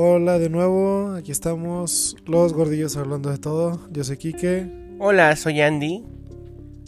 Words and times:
Hola 0.00 0.38
de 0.38 0.48
nuevo, 0.48 1.12
aquí 1.14 1.32
estamos 1.32 2.16
los 2.24 2.52
gordillos 2.52 2.96
hablando 2.96 3.30
de 3.30 3.38
todo. 3.38 3.80
Yo 3.90 4.04
soy 4.04 4.16
Kike. 4.16 4.70
Hola, 5.00 5.34
soy 5.34 5.60
Andy. 5.60 6.04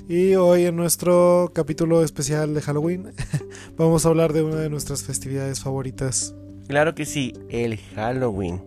Y 0.08 0.36
hoy 0.36 0.66
en 0.66 0.76
nuestro 0.76 1.50
capítulo 1.52 2.04
especial 2.04 2.54
de 2.54 2.62
Halloween 2.62 3.08
vamos 3.76 4.06
a 4.06 4.10
hablar 4.10 4.32
de 4.32 4.44
una 4.44 4.60
de 4.60 4.70
nuestras 4.70 5.02
festividades 5.02 5.58
favoritas. 5.58 6.36
Claro 6.68 6.94
que 6.94 7.04
sí, 7.04 7.32
el 7.48 7.78
Halloween. 7.96 8.62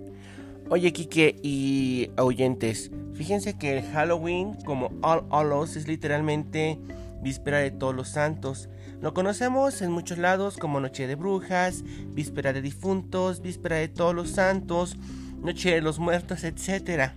Oye, 0.69 0.91
Kike 0.91 1.37
y 1.41 2.09
oyentes, 2.17 2.91
fíjense 3.13 3.57
que 3.57 3.77
el 3.77 3.85
Halloween, 3.93 4.55
como 4.65 4.91
All 5.03 5.23
Hallows, 5.31 5.77
es 5.77 5.87
literalmente 5.87 6.77
víspera 7.21 7.59
de 7.59 7.71
todos 7.71 7.95
los 7.95 8.09
santos. 8.09 8.67
Lo 9.03 9.13
conocemos 9.13 9.81
en 9.81 9.91
muchos 9.91 10.17
lados 10.17 10.55
como 10.55 10.79
Noche 10.79 11.07
de 11.07 11.15
Brujas, 11.15 11.83
Víspera 12.13 12.53
de 12.53 12.61
Difuntos, 12.61 13.41
Víspera 13.41 13.75
de 13.75 13.89
Todos 13.89 14.15
los 14.15 14.29
Santos, 14.29 14.95
Noche 15.41 15.71
de 15.71 15.81
los 15.81 15.99
Muertos, 15.99 16.45
etc. 16.45 17.11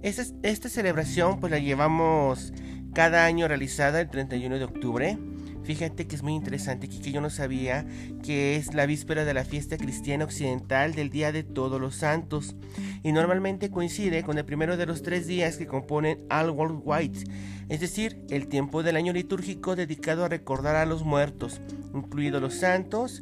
Esta, 0.00 0.22
esta 0.42 0.70
celebración 0.70 1.38
pues 1.38 1.50
la 1.50 1.58
llevamos 1.58 2.54
cada 2.94 3.26
año 3.26 3.46
realizada 3.46 4.00
el 4.00 4.08
31 4.08 4.56
de 4.56 4.64
octubre. 4.64 5.18
Fíjate 5.68 6.06
que 6.06 6.16
es 6.16 6.22
muy 6.22 6.32
interesante 6.32 6.88
que 6.88 7.12
yo 7.12 7.20
no 7.20 7.28
sabía 7.28 7.86
que 8.22 8.56
es 8.56 8.72
la 8.72 8.86
víspera 8.86 9.26
de 9.26 9.34
la 9.34 9.44
fiesta 9.44 9.76
cristiana 9.76 10.24
occidental 10.24 10.94
del 10.94 11.10
Día 11.10 11.30
de 11.30 11.42
Todos 11.42 11.78
los 11.78 11.94
Santos. 11.94 12.56
Y 13.02 13.12
normalmente 13.12 13.68
coincide 13.70 14.22
con 14.22 14.38
el 14.38 14.46
primero 14.46 14.78
de 14.78 14.86
los 14.86 15.02
tres 15.02 15.26
días 15.26 15.58
que 15.58 15.66
componen 15.66 16.24
All 16.30 16.48
World 16.48 16.80
White, 16.82 17.18
es 17.68 17.80
decir, 17.80 18.18
el 18.30 18.48
tiempo 18.48 18.82
del 18.82 18.96
año 18.96 19.12
litúrgico 19.12 19.76
dedicado 19.76 20.24
a 20.24 20.28
recordar 20.28 20.74
a 20.74 20.86
los 20.86 21.04
muertos, 21.04 21.60
incluidos 21.94 22.40
los 22.40 22.54
santos, 22.54 23.20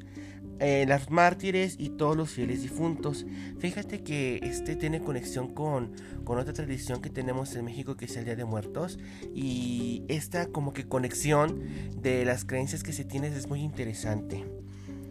eh, 0.58 0.84
las 0.88 1.10
mártires 1.10 1.76
y 1.78 1.90
todos 1.90 2.16
los 2.16 2.30
fieles 2.30 2.62
difuntos. 2.62 3.26
Fíjate 3.58 4.02
que 4.02 4.40
este 4.42 4.76
tiene 4.76 5.00
conexión 5.00 5.52
con, 5.52 5.92
con 6.24 6.38
otra 6.38 6.52
tradición 6.52 7.02
que 7.02 7.10
tenemos 7.10 7.54
en 7.56 7.64
México 7.64 7.96
que 7.96 8.06
es 8.06 8.16
el 8.16 8.24
Día 8.24 8.36
de 8.36 8.44
Muertos 8.44 8.98
y 9.34 10.04
esta 10.08 10.46
como 10.46 10.72
que 10.72 10.88
conexión 10.88 11.60
de 12.00 12.24
las 12.24 12.44
creencias 12.44 12.82
que 12.82 12.92
se 12.92 13.04
tienen 13.04 13.32
es 13.32 13.48
muy 13.48 13.60
interesante. 13.60 14.44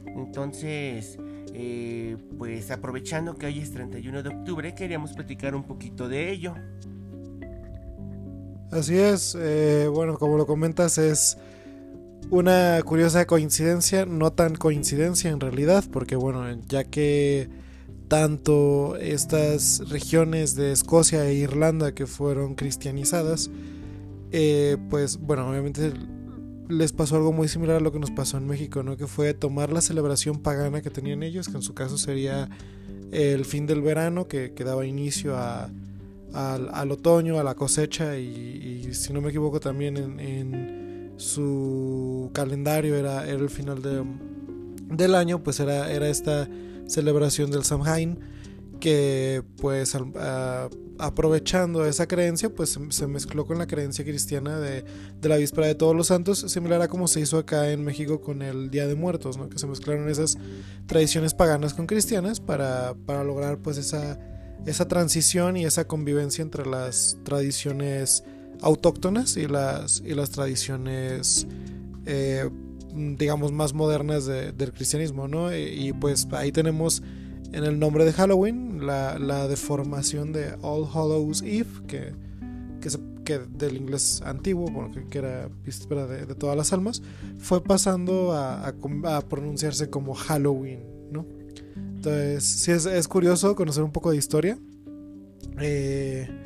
Entonces, 0.08 1.18
eh, 1.54 2.18
pues 2.38 2.72
aprovechando 2.72 3.36
que 3.36 3.46
hoy 3.46 3.60
es 3.60 3.72
31 3.72 4.24
de 4.24 4.30
octubre, 4.30 4.74
queríamos 4.74 5.14
platicar 5.14 5.56
un 5.56 5.64
poquito 5.64 6.10
de 6.10 6.32
ello. 6.32 6.56
Así 8.72 8.98
es, 8.98 9.38
eh, 9.40 9.88
bueno, 9.88 10.18
como 10.18 10.38
lo 10.38 10.46
comentas, 10.46 10.98
es 10.98 11.38
una 12.30 12.82
curiosa 12.84 13.26
coincidencia, 13.26 14.06
no 14.06 14.32
tan 14.32 14.56
coincidencia 14.56 15.30
en 15.30 15.40
realidad, 15.40 15.84
porque 15.92 16.16
bueno, 16.16 16.46
ya 16.68 16.84
que 16.84 17.50
tanto 18.08 18.96
estas 18.98 19.90
regiones 19.90 20.56
de 20.56 20.72
Escocia 20.72 21.26
e 21.26 21.36
Irlanda 21.36 21.94
que 21.94 22.08
fueron 22.08 22.56
cristianizadas, 22.56 23.52
eh, 24.32 24.78
pues 24.90 25.18
bueno, 25.18 25.50
obviamente 25.50 25.94
les 26.68 26.94
pasó 26.94 27.18
algo 27.18 27.32
muy 27.32 27.48
similar 27.48 27.78
a 27.78 27.80
lo 27.80 27.92
que 27.92 28.00
nos 28.00 28.12
pasó 28.12 28.38
en 28.38 28.48
México, 28.48 28.82
¿no? 28.82 28.98
Que 28.98 29.08
fue 29.08 29.34
tomar 29.34 29.72
la 29.72 29.82
celebración 29.82 30.40
pagana 30.40 30.82
que 30.82 30.90
tenían 30.90 31.22
ellos, 31.22 31.48
que 31.48 31.58
en 31.58 31.62
su 31.62 31.74
caso 31.74 31.98
sería 31.98 32.50
el 33.12 33.46
fin 33.46 33.68
del 33.68 33.82
verano, 33.82 34.28
que, 34.28 34.52
daba 34.66 34.86
inicio 34.86 35.38
a, 35.38 35.70
al, 36.34 36.92
otoño, 36.92 37.40
a 37.40 37.44
la 37.44 37.54
cosecha, 37.54 38.18
y, 38.18 38.94
si 38.94 39.14
no 39.14 39.22
me 39.22 39.30
equivoco 39.30 39.60
también 39.60 40.20
en 40.20 40.85
su 41.18 42.30
calendario 42.34 42.96
era, 42.96 43.28
era 43.28 43.40
el 43.40 43.50
final 43.50 43.82
de, 43.82 44.04
del 44.96 45.16
año, 45.16 45.44
pues 45.44 45.60
era, 45.60 45.92
era 45.92 46.08
esta 46.10 46.48
celebración 46.88 47.52
del 47.52 47.64
Samhain 47.64 48.20
que 48.80 49.42
pues 49.58 49.98
aprovechando 50.98 51.86
esa 51.86 52.08
creencia 52.08 52.54
pues 52.54 52.78
se, 52.90 53.08
mezcló 53.08 53.46
con 53.46 53.58
la 53.58 53.68
creencia 53.68 54.04
cristiana 54.06 54.60
de, 54.60 54.84
de, 55.20 55.30
la 55.30 55.38
víspera 55.38 55.68
de 55.68 55.76
todos 55.76 55.96
los 55.96 56.08
santos 56.08 56.40
similar 56.40 56.82
a 56.82 56.88
como 56.88 57.08
se 57.08 57.22
hizo 57.22 57.38
acá 57.38 57.72
en 57.72 57.84
México 57.84 58.22
con 58.22 58.42
el 58.42 58.70
Día 58.70 58.88
de 58.88 58.96
Muertos 58.96 59.38
¿no? 59.38 59.50
que 59.50 59.58
se 59.58 59.68
mezclaron 59.68 60.10
esas 60.10 60.38
tradiciones 60.86 61.34
paganas 61.34 61.74
con 61.74 61.88
cristianas 61.88 62.40
para, 62.40 62.94
para 63.06 63.24
lograr 63.24 63.58
pues 63.60 63.78
esa, 63.78 64.20
esa 64.66 64.88
transición 64.88 65.58
y 65.58 65.66
esa 65.66 65.88
convivencia 65.88 66.42
entre 66.42 66.66
las 66.66 67.18
tradiciones 67.24 68.24
autóctonas 68.66 69.38
y 69.38 69.48
las, 69.48 70.02
y 70.04 70.16
las 70.16 70.32
tradiciones, 70.32 71.46
eh, 72.08 72.50
digamos, 72.96 73.52
más 73.52 73.76
modernas 73.76 74.26
del 74.26 74.74
cristianismo, 74.74 75.28
¿no? 75.28 75.56
Y, 75.56 75.94
pues 75.94 76.28
ahí 76.32 76.52
tenemos 76.52 77.04
en 77.52 77.64
el 77.64 77.78
nombre 77.78 78.06
de 78.06 78.12
Halloween 78.12 78.88
la, 78.88 79.20
la 79.20 79.48
deformación 79.48 80.34
de 80.34 80.56
All 80.64 80.88
Hallows 80.92 81.44
Eve, 81.44 81.70
que, 81.88 82.14
que, 83.24 83.38
del 83.38 83.78
inglés 83.78 84.24
antiguo, 84.26 84.66
bueno, 84.72 84.92
que, 85.12 85.18
era 85.20 85.48
víspera 85.64 86.08
de, 86.08 86.34
todas 86.34 86.58
las 86.58 86.74
almas, 86.74 87.04
fue 87.38 87.64
pasando 87.64 88.34
a, 88.34 88.68
a, 88.68 89.22
pronunciarse 89.22 89.92
como 89.92 90.16
Halloween, 90.16 90.80
¿no? 91.12 91.28
Entonces, 91.76 92.44
sí 92.44 92.72
es, 92.72 92.88
es 92.88 93.08
curioso 93.08 93.56
conocer 93.56 93.84
un 93.84 93.92
poco 93.92 94.10
de 94.10 94.18
historia. 94.18 94.58
Eh, 95.62 96.45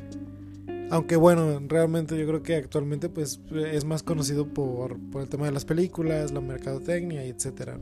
aunque 0.90 1.16
bueno, 1.16 1.60
realmente 1.66 2.18
yo 2.18 2.26
creo 2.26 2.42
que 2.42 2.56
actualmente 2.56 3.08
pues 3.08 3.40
es 3.54 3.84
más 3.84 4.02
conocido 4.02 4.46
por, 4.46 4.98
el 5.14 5.28
tema 5.28 5.46
de 5.46 5.52
las 5.52 5.64
películas, 5.64 6.32
la 6.32 6.40
mercadotecnia 6.40 7.24
etcétera. 7.24 7.78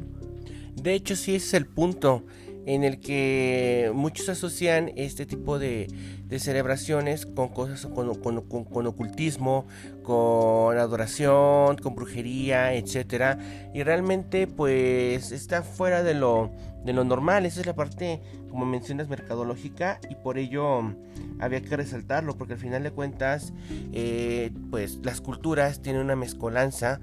De 0.77 0.95
hecho, 0.95 1.17
sí 1.17 1.35
es 1.35 1.55
el 1.55 1.67
punto 1.67 2.25
en 2.67 2.85
el 2.85 3.01
que 3.01 3.91
muchos 3.95 4.29
asocian 4.29 4.93
este 4.95 5.25
tipo 5.25 5.59
de, 5.59 5.89
celebraciones 6.39 7.25
con 7.25 7.49
cosas, 7.49 7.87
con, 7.87 8.15
con, 8.15 8.87
ocultismo, 8.87 9.67
con 10.03 10.77
adoración, 10.77 11.77
con 11.79 11.95
brujería, 11.95 12.75
etcétera, 12.75 13.39
y 13.75 13.83
realmente 13.83 14.47
pues 14.47 15.33
está 15.33 15.63
fuera 15.63 16.03
de 16.03 16.13
lo, 16.13 16.51
de 16.85 16.93
lo 16.93 17.05
normal, 17.05 17.47
esa 17.47 17.61
es 17.61 17.67
la 17.67 17.75
parte, 17.75 18.21
como 18.51 18.65
mencionas, 18.65 19.09
mercadológica, 19.09 20.01
y 20.11 20.15
por 20.15 20.39
ello 20.39 20.95
había 21.39 21.61
que 21.61 21.77
resaltarlo, 21.77 22.37
porque 22.37 22.55
al 22.55 22.59
final 22.59 22.83
de 22.83 22.91
cuentas, 22.91 23.53
eh, 23.93 24.53
pues 24.71 24.99
las 25.03 25.21
culturas 25.21 25.83
tienen 25.83 26.03
una 26.03 26.17
mezcolanza, 26.17 27.01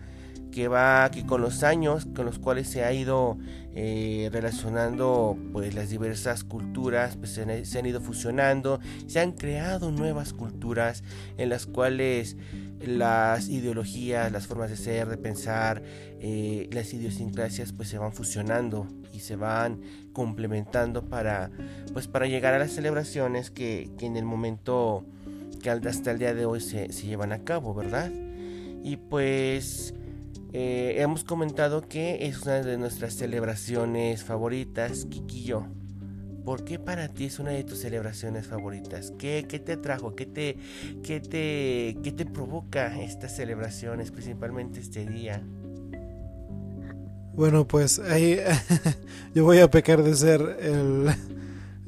que 0.55 0.69
va 0.69 1.11
que 1.11 1.25
con 1.25 1.41
los 1.41 1.63
años 1.63 2.07
con 2.15 2.25
los 2.25 2.39
cuales 2.39 2.69
se 2.69 2.85
ha 2.85 2.93
ido 2.93 3.37
eh, 3.75 4.29
relacionando 4.31 5.37
pues 5.51 5.75
las 5.75 5.89
diversas 5.89 6.45
culturas 6.45 7.17
pues, 7.17 7.31
se, 7.31 7.41
han, 7.77 7.85
ido 7.85 7.99
fusionando 7.99 8.79
se 9.05 9.19
han 9.19 9.33
creado 9.33 9.91
nuevas 9.91 10.31
culturas 10.31 11.03
en 11.37 11.49
las 11.49 11.65
cuales 11.65 12.37
las 12.79 13.49
ideologías 13.49 14.31
las 14.31 14.47
formas 14.47 14.69
de 14.69 14.77
ser 14.77 15.09
de 15.09 15.17
pensar 15.17 15.83
eh, 16.21 16.69
las 16.71 16.93
idiosincrasias 16.93 17.73
pues 17.73 17.89
se 17.89 17.97
van 17.97 18.13
fusionando 18.13 18.87
y 19.15 19.19
se 19.19 19.35
van 19.35 19.81
complementando 20.13 21.05
para 21.05 21.51
pues 21.93 22.07
para 22.07 22.27
llegar 22.27 22.53
a 22.53 22.59
las 22.59 22.71
celebraciones 22.71 23.51
que, 23.51 23.89
en 23.99 24.17
el 24.17 24.25
momento 24.25 25.05
que 25.61 25.69
hasta 25.69 26.11
el 26.11 26.19
día 26.19 26.33
de 26.33 26.45
hoy 26.45 26.61
se, 26.61 26.91
se 26.91 27.07
llevan 27.07 27.31
a 27.31 27.43
cabo 27.43 27.73
verdad 27.73 28.11
y 28.83 28.97
pues 28.97 29.95
eh, 30.57 31.01
hemos 31.01 31.25
comentado 31.25 31.81
que 31.81 32.27
es 32.27 32.43
una 32.43 32.61
de 32.61 32.77
nuestras 32.77 33.13
celebraciones 33.15 34.23
favoritas, 34.23 35.05
Kikillo. 35.09 35.65
¿Por 36.45 36.63
qué 36.63 36.79
para 36.79 37.09
ti 37.09 37.25
es 37.25 37.39
una 37.39 37.49
de 37.49 37.65
tus 37.65 37.79
celebraciones 37.79 38.47
favoritas? 38.47 39.11
¿Qué, 39.17 39.43
te 39.43 39.73
atrajo? 39.73 40.15
¿Qué 40.15 40.25
te, 40.25 40.57
qué, 41.03 41.19
te, 41.19 41.97
¿Qué 42.03 42.13
te 42.13 42.25
provoca 42.25 43.01
estas 43.01 43.35
celebraciones, 43.35 44.11
principalmente 44.11 44.79
este 44.79 45.05
día? 45.05 45.41
Bueno, 47.35 47.67
pues 47.67 47.99
ahí 47.99 48.37
yo 49.35 49.43
voy 49.43 49.59
a 49.59 49.69
pecar 49.69 50.03
de 50.03 50.15
ser 50.15 50.41
el, 50.61 51.07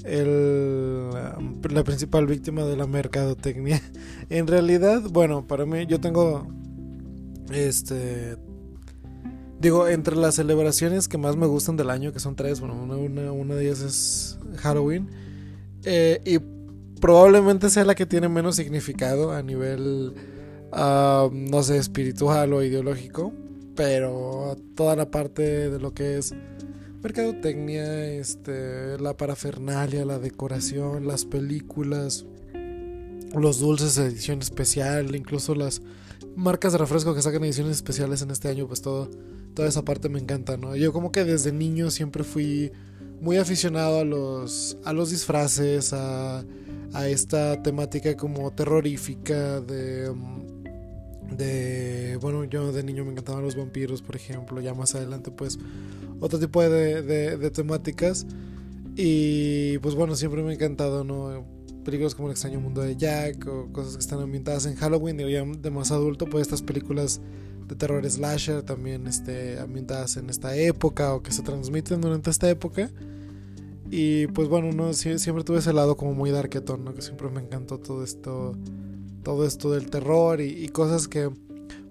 el, 0.03 1.09
la 1.09 1.83
principal 1.83 2.27
víctima 2.27 2.63
de 2.63 2.75
la 2.75 2.85
mercadotecnia. 2.87 3.81
En 4.29 4.47
realidad, 4.47 5.03
bueno, 5.09 5.47
para 5.47 5.65
mí 5.65 5.85
yo 5.85 6.01
tengo 6.01 6.47
este 7.51 8.37
Digo, 9.59 9.87
entre 9.87 10.15
las 10.15 10.35
celebraciones 10.35 11.07
que 11.07 11.17
más 11.17 11.35
me 11.35 11.47
gustan 11.47 11.77
del 11.77 11.89
año, 11.89 12.13
que 12.13 12.19
son 12.19 12.35
tres, 12.35 12.59
bueno, 12.59 12.75
una, 12.75 13.31
una, 13.31 13.55
de 13.55 13.65
ellas 13.65 13.81
es 13.81 14.37
Halloween. 14.57 15.09
Eh, 15.83 16.21
y 16.25 16.39
probablemente 16.99 17.71
sea 17.71 17.83
la 17.83 17.95
que 17.95 18.05
tiene 18.05 18.29
menos 18.29 18.55
significado 18.55 19.31
a 19.31 19.41
nivel, 19.41 20.13
ah, 20.71 21.29
no 21.31 21.63
sé, 21.63 21.77
espiritual 21.77 22.53
o 22.53 22.61
ideológico. 22.61 23.33
Pero 23.77 24.57
toda 24.75 24.95
la 24.95 25.09
parte 25.09 25.69
de 25.69 25.79
lo 25.79 25.93
que 25.93 26.17
es 26.17 26.33
mercadotecnia, 27.01 28.05
este, 28.15 28.97
la 28.97 29.15
parafernalia, 29.15 30.03
la 30.03 30.19
decoración, 30.19 31.07
las 31.07 31.25
películas, 31.25 32.25
los 33.35 33.59
dulces 33.59 33.95
de 33.95 34.05
edición 34.05 34.41
especial, 34.41 35.15
incluso 35.15 35.53
las 35.53 35.81
marcas 36.35 36.73
de 36.73 36.79
refresco 36.79 37.13
que 37.13 37.21
sacan 37.21 37.43
ediciones 37.43 37.77
especiales 37.77 38.23
en 38.23 38.31
este 38.31 38.49
año, 38.49 38.67
pues 38.67 38.81
todo, 38.81 39.09
toda 39.53 39.67
esa 39.67 39.85
parte 39.85 40.09
me 40.09 40.19
encanta, 40.19 40.57
¿no? 40.57 40.75
Yo 40.75 40.91
como 40.91 41.11
que 41.11 41.23
desde 41.23 41.51
niño 41.51 41.91
siempre 41.91 42.23
fui 42.23 42.71
muy 43.21 43.37
aficionado 43.37 43.99
a 43.99 44.03
los, 44.03 44.77
a 44.83 44.91
los 44.91 45.11
disfraces, 45.11 45.93
a, 45.93 46.43
a 46.93 47.07
esta 47.07 47.61
temática 47.61 48.17
como 48.17 48.51
terrorífica 48.51 49.61
de... 49.61 50.11
De, 51.35 52.17
bueno, 52.21 52.43
yo 52.45 52.71
de 52.71 52.83
niño 52.83 53.03
me 53.03 53.11
encantaban 53.11 53.43
los 53.43 53.55
vampiros, 53.55 54.01
por 54.01 54.15
ejemplo, 54.15 54.61
ya 54.61 54.73
más 54.73 54.95
adelante 54.95 55.31
pues 55.31 55.59
otro 56.19 56.39
tipo 56.39 56.61
de, 56.61 57.01
de 57.01 57.51
temáticas. 57.51 58.25
Y 58.95 59.77
pues 59.79 59.93
bueno, 59.95 60.15
siempre 60.15 60.41
me 60.41 60.51
ha 60.51 60.53
encantado, 60.53 61.03
¿no? 61.03 61.57
películas 61.87 62.15
como 62.15 62.27
El 62.27 62.33
extraño 62.33 62.59
mundo 62.59 62.81
de 62.81 62.97
Jack 62.97 63.47
o 63.47 63.71
cosas 63.71 63.93
que 63.93 64.01
están 64.01 64.19
ambientadas 64.19 64.65
en 64.65 64.75
Halloween 64.75 65.21
y 65.21 65.31
ya 65.31 65.45
de 65.45 65.71
más 65.71 65.91
adulto, 65.91 66.25
pues 66.25 66.41
estas 66.41 66.61
películas 66.61 67.21
de 67.65 67.75
terror 67.75 68.03
slasher 68.09 68.61
también 68.61 69.07
este, 69.07 69.57
ambientadas 69.57 70.17
en 70.17 70.29
esta 70.29 70.53
época 70.53 71.13
o 71.13 71.23
que 71.23 71.31
se 71.31 71.43
transmiten 71.43 72.01
durante 72.01 72.29
esta 72.29 72.49
época. 72.49 72.91
Y 73.89 74.27
pues 74.27 74.49
bueno, 74.49 74.73
no 74.73 74.91
siempre 74.91 75.45
tuve 75.45 75.59
ese 75.59 75.71
lado 75.71 75.95
como 75.95 76.13
muy 76.13 76.29
darketón, 76.29 76.83
¿no? 76.83 76.93
Que 76.93 77.01
siempre 77.01 77.29
me 77.29 77.39
encantó 77.39 77.77
todo 77.79 78.03
esto 78.03 78.57
todo 79.27 79.45
esto 79.45 79.71
del 79.71 79.89
terror 79.89 80.39
y, 80.39 80.69
cosas 80.69 81.07
que 81.07 81.29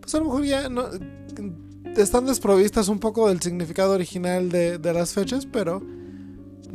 pues 0.01 0.15
a 0.15 0.19
lo 0.19 0.25
mejor 0.25 0.45
ya 0.45 0.69
no 0.69 0.89
están 1.97 2.25
desprovistas 2.25 2.89
un 2.89 2.99
poco 2.99 3.29
del 3.29 3.41
significado 3.43 3.93
original 3.93 4.49
de, 4.49 4.93
las 4.95 5.13
fechas, 5.13 5.47
pero 5.47 5.83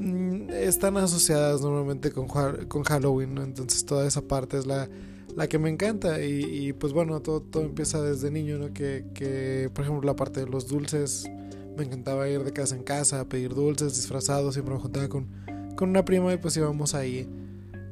Mm, 0.02 0.50
están 0.50 0.98
asociadas 0.98 1.62
normalmente 1.62 2.12
con, 2.12 2.28
con 2.28 2.84
Halloween, 2.84 3.38
entonces 3.38 3.86
toda 3.86 4.08
esa 4.08 4.22
parte 4.22 4.58
es 4.58 4.66
la, 4.66 4.90
la 5.36 5.48
que 5.48 5.60
me 5.60 5.70
encanta 5.70 6.24
y, 6.24 6.74
pues 6.74 6.94
bueno, 6.94 7.22
todo, 7.22 7.42
todo 7.42 7.64
empieza 7.64 8.02
desde 8.02 8.32
niño, 8.32 8.58
¿no? 8.58 8.74
Que, 8.74 9.06
que, 9.14 9.70
por 9.74 9.84
ejemplo 9.84 10.08
la 10.08 10.16
parte 10.16 10.40
de 10.40 10.48
los 10.48 10.68
dulces, 10.68 11.30
me 11.78 11.84
encantaba 11.84 12.28
ir 12.30 12.44
de 12.44 12.52
casa 12.52 12.76
en 12.76 12.84
casa 12.84 13.20
a 13.20 13.26
pedir 13.26 13.54
dulces 13.54 13.96
disfrazados, 13.96 14.54
siempre 14.56 14.74
me 14.74 14.80
juntaba 14.80 15.08
con, 15.08 15.28
con 15.76 15.90
una 15.90 16.06
prima 16.06 16.34
y 16.34 16.38
pues 16.38 16.56
íbamos 16.58 16.96
ahí 16.96 17.30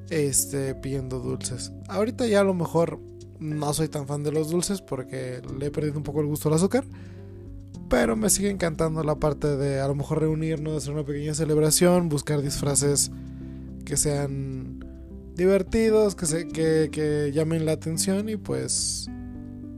este, 0.09 0.75
pidiendo 0.75 1.19
dulces. 1.19 1.71
Ahorita 1.87 2.25
ya 2.27 2.41
a 2.41 2.43
lo 2.43 2.53
mejor 2.53 2.99
no 3.39 3.73
soy 3.73 3.87
tan 3.87 4.05
fan 4.07 4.23
de 4.23 4.31
los 4.31 4.49
dulces 4.49 4.81
porque 4.81 5.41
le 5.57 5.67
he 5.67 5.71
perdido 5.71 5.97
un 5.97 6.03
poco 6.03 6.21
el 6.21 6.27
gusto 6.27 6.49
al 6.49 6.55
azúcar. 6.55 6.85
Pero 7.89 8.15
me 8.15 8.29
sigue 8.29 8.51
encantando 8.51 9.03
la 9.03 9.15
parte 9.15 9.57
de 9.57 9.79
a 9.79 9.87
lo 9.87 9.95
mejor 9.95 10.19
reunirnos, 10.19 10.77
hacer 10.77 10.93
una 10.93 11.05
pequeña 11.05 11.33
celebración, 11.33 12.07
buscar 12.07 12.41
disfraces 12.41 13.09
que 13.83 13.97
sean 13.97 14.85
divertidos, 15.35 16.15
que, 16.15 16.25
se, 16.27 16.47
que, 16.47 16.89
que 16.91 17.31
llamen 17.33 17.65
la 17.65 17.71
atención 17.71 18.29
y 18.29 18.35
pues, 18.35 19.09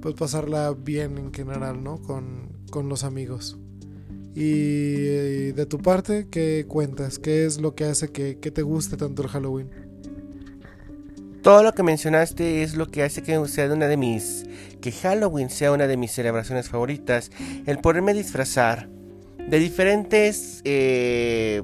pues 0.02 0.16
pasarla 0.16 0.74
bien 0.74 1.18
en 1.18 1.34
general, 1.34 1.82
¿no? 1.84 2.02
Con, 2.02 2.50
con 2.70 2.90
los 2.90 3.06
amigos. 3.06 3.58
Y, 4.34 5.52
de 5.52 5.66
tu 5.66 5.78
parte, 5.78 6.28
¿qué 6.30 6.66
cuentas? 6.68 7.20
¿Qué 7.20 7.46
es 7.46 7.62
lo 7.62 7.76
que 7.76 7.86
hace 7.86 8.12
que, 8.12 8.40
que 8.40 8.52
te 8.52 8.62
guste 8.62 8.98
tanto 8.98 9.22
el 9.22 9.28
Halloween? 9.28 9.70
Todo 11.42 11.64
lo 11.64 11.74
que 11.74 11.82
mencionaste 11.82 12.62
es 12.62 12.76
lo 12.76 12.88
que 12.88 13.02
hace 13.02 13.24
que 13.24 13.48
sea 13.48 13.74
una 13.74 13.88
de 13.88 13.98
mis. 13.98 14.46
que 14.80 14.92
Halloween 14.92 15.50
sea 15.50 15.72
una 15.72 15.88
de 15.88 15.98
mis 15.98 16.12
celebraciones 16.12 16.70
favoritas. 16.70 17.32
El 17.66 17.80
poderme 17.80 18.14
disfrazar 18.14 18.88
de 19.48 19.58
diferentes 19.58 20.62
eh, 20.66 21.64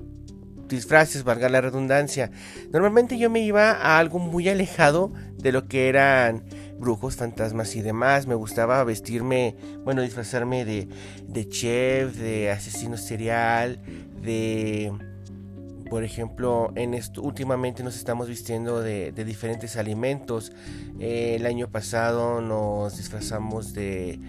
disfraces, 0.68 1.24
valga 1.24 1.48
la 1.50 1.62
redundancia. 1.62 2.32
Normalmente 2.72 3.20
yo 3.20 3.30
me 3.30 3.42
iba 3.42 3.72
a 3.72 4.00
algo 4.00 4.18
muy 4.18 4.50
alejado 4.50 5.14
de 5.38 5.52
lo 5.52 5.68
que 5.68 5.90
eran 5.90 6.44
brujos, 6.80 7.16
fantasmas 7.16 7.76
y 7.76 7.82
demás. 7.82 8.26
Me 8.26 8.34
gustaba 8.36 8.84
vestirme, 8.84 9.56
bueno, 9.84 10.02
disfrazarme 10.02 10.66
de, 10.66 10.88
de 11.28 11.50
chef, 11.50 12.16
de 12.18 12.50
asesino 12.50 12.98
serial, 12.98 13.80
de 14.24 14.92
por 15.90 16.04
ejemplo, 16.04 16.72
en 16.76 16.94
esto, 16.94 17.22
últimamente 17.22 17.84
nos 17.84 17.96
estamos 17.96 18.28
vistiendo 18.28 18.82
de, 18.82 19.12
diferentes 19.12 19.78
alimentos. 19.78 20.52
Eh, 21.00 21.36
el 21.36 21.46
año 21.46 21.70
pasado 21.70 22.42
nos 22.42 22.98
disfrazamos 22.98 23.74
de, 23.74 24.20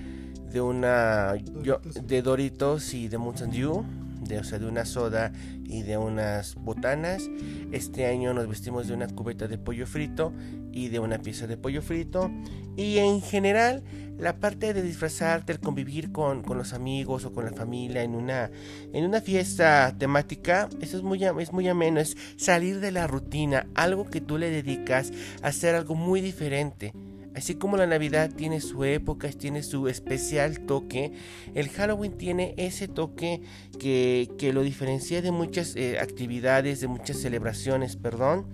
de 0.50 0.60
una 0.60 1.34
de 1.34 2.22
Doritos 2.22 2.94
y 2.94 3.08
de 3.08 3.18
Mountain 3.18 3.50
Dew, 3.50 3.84
de, 4.28 4.38
o 4.38 4.44
sea, 4.44 4.58
de 4.58 4.66
una 4.66 4.84
soda 4.84 5.32
y 5.64 5.82
de 5.82 5.96
unas 5.96 6.54
botanas. 6.54 7.28
Este 7.72 8.06
año 8.06 8.34
nos 8.34 8.48
vestimos 8.48 8.86
de 8.86 8.94
una 8.94 9.08
cubeta 9.08 9.48
de 9.48 9.58
pollo 9.58 9.86
frito 9.86 10.32
y 10.72 10.88
de 10.88 11.00
una 11.00 11.18
pieza 11.18 11.46
de 11.46 11.56
pollo 11.56 11.82
frito. 11.82 12.30
Y 12.76 12.98
en 12.98 13.20
general 13.20 13.82
la 14.18 14.40
parte 14.40 14.74
de 14.74 14.82
disfrazarte, 14.82 15.52
el 15.52 15.60
convivir 15.60 16.12
con, 16.12 16.42
los 16.56 16.72
amigos 16.72 17.24
o 17.24 17.32
con 17.32 17.44
la 17.44 17.52
familia 17.52 18.02
en 18.02 18.14
una, 18.14 18.50
en 18.92 19.04
una 19.04 19.20
fiesta 19.20 19.94
temática, 19.96 20.68
eso 20.80 20.96
es 20.96 21.02
muy, 21.02 21.24
es 21.24 21.52
muy 21.52 21.68
ameno, 21.68 22.00
es 22.00 22.16
salir 22.36 22.80
de 22.80 22.90
la 22.90 23.06
rutina, 23.06 23.66
algo 23.74 24.04
que 24.10 24.20
tú 24.20 24.36
le 24.36 24.50
dedicas 24.50 25.12
a 25.42 25.48
hacer 25.48 25.74
algo 25.74 25.94
muy 25.94 26.20
diferente. 26.20 26.92
Así 27.38 27.54
como 27.54 27.76
la 27.76 27.86
Navidad 27.86 28.32
tiene 28.34 28.60
su 28.60 28.82
época, 28.82 29.30
tiene 29.30 29.62
su 29.62 29.86
especial 29.86 30.58
toque, 30.66 31.12
el 31.54 31.68
Halloween 31.68 32.18
tiene 32.18 32.52
ese 32.56 32.88
toque 32.88 33.42
que, 33.78 34.50
lo 34.52 34.62
diferencia 34.62 35.22
de 35.22 35.30
muchas 35.30 35.76
eh, 35.76 36.00
actividades, 36.00 36.80
de 36.80 36.88
muchas 36.88 37.18
celebraciones, 37.18 37.94
perdón. 37.94 38.48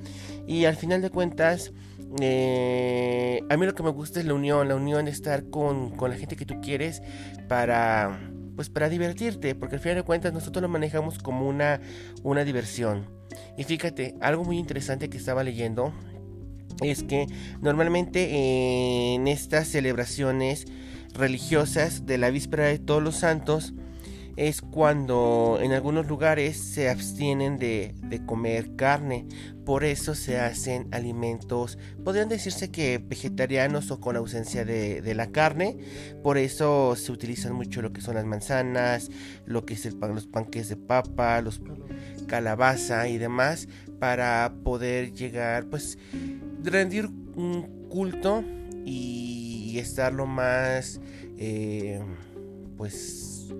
Y 0.46 0.66
al 0.66 0.76
final 0.76 1.00
de 1.00 1.08
cuentas, 1.08 1.72
eh, 2.20 3.40
a 3.48 3.56
mí 3.56 3.64
lo 3.64 3.74
que 3.74 3.82
me 3.82 3.88
gusta 3.88 4.20
es 4.20 4.26
la 4.26 4.34
unión, 4.34 4.68
la 4.68 4.76
unión 4.76 5.06
de 5.06 5.12
estar 5.12 5.48
con, 5.48 5.94
la 5.98 6.16
gente 6.16 6.36
que 6.36 6.44
tú 6.44 6.60
quieres 6.60 7.00
para, 7.48 8.30
pues 8.54 8.68
para 8.68 8.90
divertirte, 8.90 9.54
porque 9.54 9.76
al 9.76 9.80
final 9.80 9.96
de 9.96 10.02
cuentas 10.02 10.34
nosotros 10.34 10.60
lo 10.60 10.68
manejamos 10.68 11.18
como 11.20 11.48
una, 11.48 11.80
una 12.22 12.44
diversión. 12.44 13.08
Y 13.56 13.64
fíjate, 13.64 14.14
algo 14.20 14.44
muy 14.44 14.58
interesante 14.58 15.08
que 15.08 15.16
estaba 15.16 15.42
leyendo 15.42 15.94
es 16.82 17.02
que 17.02 17.26
normalmente 17.60 19.14
en 19.14 19.28
estas 19.28 19.68
celebraciones 19.68 20.66
religiosas 21.14 22.06
de 22.06 22.18
la 22.18 22.30
víspera 22.30 22.66
de 22.66 22.78
todos 22.78 23.02
los 23.02 23.16
santos, 23.16 23.74
es 24.36 24.62
cuando 24.62 25.58
en 25.60 25.72
algunos 25.72 26.08
lugares 26.08 26.56
se 26.56 26.88
abstienen 26.88 27.58
de, 27.58 27.94
comer 28.26 28.74
carne. 28.76 29.26
Por 29.64 29.82
eso 29.84 30.14
se 30.14 30.38
hacen 30.38 30.88
alimentos, 30.92 31.78
podrían 32.04 32.28
decirse 32.28 32.70
que 32.70 32.98
vegetarianos 32.98 33.90
o 33.90 34.00
con 34.00 34.16
ausencia 34.16 34.64
de, 34.64 35.14
la 35.14 35.30
carne. 35.30 35.78
Por 36.22 36.38
eso 36.38 36.96
se 36.96 37.12
utilizan 37.12 37.54
mucho 37.54 37.80
lo 37.80 37.92
que 37.92 38.00
son 38.00 38.16
las 38.16 38.24
manzanas, 38.24 39.10
lo 39.46 39.64
que 39.64 39.74
es 39.74 39.86
el 39.86 39.96
pan, 39.96 40.14
los 40.14 40.26
panques 40.26 40.68
de 40.68 40.76
papa, 40.76 41.40
los 41.40 41.60
calabaza 42.26 43.08
y 43.08 43.18
demás, 43.18 43.68
para 43.98 44.54
poder 44.64 45.12
llegar, 45.12 45.66
pues, 45.66 45.98
rendir 46.70 47.06
un 47.06 47.88
culto 47.88 48.42
y, 48.84 49.78
estar 49.78 50.12
lo 50.12 50.26
más, 50.26 51.00
eh, 51.36 52.00
pues, 52.76 53.52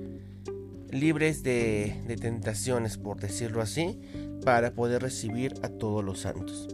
libres 0.90 1.42
de, 1.42 1.96
tentaciones, 2.20 2.98
por 2.98 3.20
decirlo 3.20 3.60
así, 3.60 4.00
para 4.44 4.74
poder 4.74 5.02
recibir 5.02 5.54
a 5.62 5.68
todos 5.68 6.04
los 6.04 6.20
santos. 6.20 6.68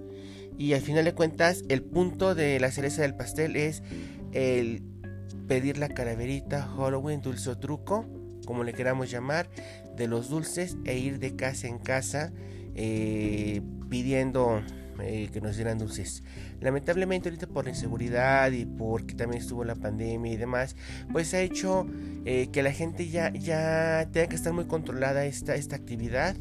Y 0.59 0.75
al 0.75 0.83
final 0.83 1.07
de 1.07 1.15
cuentas, 1.15 1.65
el 1.71 1.83
punto 1.83 2.35
de 2.35 2.61
la 2.61 2.71
cereza 2.71 3.01
del 3.01 3.15
pastel 3.15 3.57
es 3.57 3.83
el 4.33 4.83
pedir 5.49 5.79
la 5.79 5.89
calaverita, 5.89 6.63
Halloween, 6.77 7.23
dulce 7.23 7.49
o 7.49 7.59
truco, 7.59 8.05
como 8.45 8.63
le 8.63 8.75
queramos 8.75 9.11
llamar, 9.11 9.49
de 9.97 10.07
los 10.07 10.29
dulces 10.29 10.77
e 10.85 10.99
ir 10.99 11.19
de 11.19 11.35
casa 11.35 11.67
en 11.67 11.79
casa 11.79 12.31
eh, 12.75 13.63
pidiendo 13.89 14.63
eh, 15.03 15.29
que 15.33 15.41
nos 15.41 15.57
dieran 15.57 15.79
dulces. 15.79 16.23
Lamentablemente 16.61 17.29
ahorita 17.29 17.47
por 17.47 17.65
la 17.65 17.71
inseguridad 17.71 18.51
y 18.53 18.67
porque 18.67 19.15
también 19.15 19.43
estuvo 19.43 19.65
la 19.65 19.75
pandemia 19.75 20.33
y 20.33 20.37
demás, 20.37 20.77
pues 21.13 21.35
ha 21.35 21.41
hecho 21.41 21.87
eh, 22.25 22.49
que 22.53 22.63
la 22.63 22.73
gente 22.73 23.09
ya, 23.09 23.33
ya 23.33 24.09
tenga 24.13 24.29
que 24.29 24.37
estar 24.37 24.53
muy 24.53 24.67
controlada 24.67 25.25
esta, 25.25 25.55
esta 25.55 25.77
actividad 25.77 26.37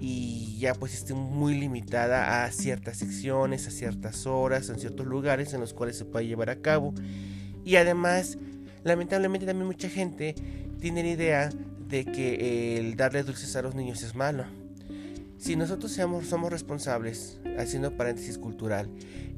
y 0.00 0.58
ya 0.58 0.74
pues 0.74 0.94
esté 0.94 1.14
muy 1.14 1.54
limitada 1.54 2.44
a 2.44 2.50
ciertas 2.50 2.98
secciones, 2.98 3.66
a 3.66 3.70
ciertas 3.70 4.26
horas, 4.26 4.68
en 4.68 4.78
ciertos 4.78 5.06
lugares 5.06 5.54
en 5.54 5.60
los 5.60 5.74
cuales 5.74 5.96
se 5.96 6.04
puede 6.04 6.26
llevar 6.26 6.50
a 6.50 6.56
cabo. 6.56 6.94
Y 7.64 7.76
además, 7.76 8.38
lamentablemente 8.84 9.46
también 9.46 9.66
mucha 9.66 9.88
gente 9.88 10.34
tiene 10.80 11.02
la 11.02 11.08
idea 11.08 11.50
de 11.88 12.04
que 12.04 12.78
el 12.78 12.96
darle 12.96 13.22
dulces 13.22 13.56
a 13.56 13.62
los 13.62 13.74
niños 13.74 14.02
es 14.02 14.14
malo. 14.14 14.44
Si 15.46 15.54
nosotros 15.54 15.92
somos 15.92 16.50
responsables, 16.50 17.38
haciendo 17.56 17.96
paréntesis 17.96 18.36
cultural, 18.36 18.90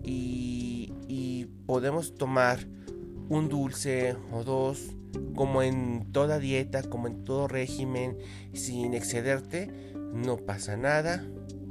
y, 0.03 0.95
podemos 1.67 2.15
tomar 2.15 2.61
un 3.29 3.51
dulce 3.51 4.17
o 4.33 4.43
dos, 4.43 4.97
como 5.35 5.63
en 5.63 6.11
toda 6.11 6.39
dieta, 6.39 6.83
como 6.83 7.09
en 7.09 7.25
todo 7.27 7.47
régimen, 7.47 8.17
sin 8.55 8.95
excederte, 8.95 9.93
no 10.15 10.39
pasa 10.39 10.79
nada, 10.79 11.27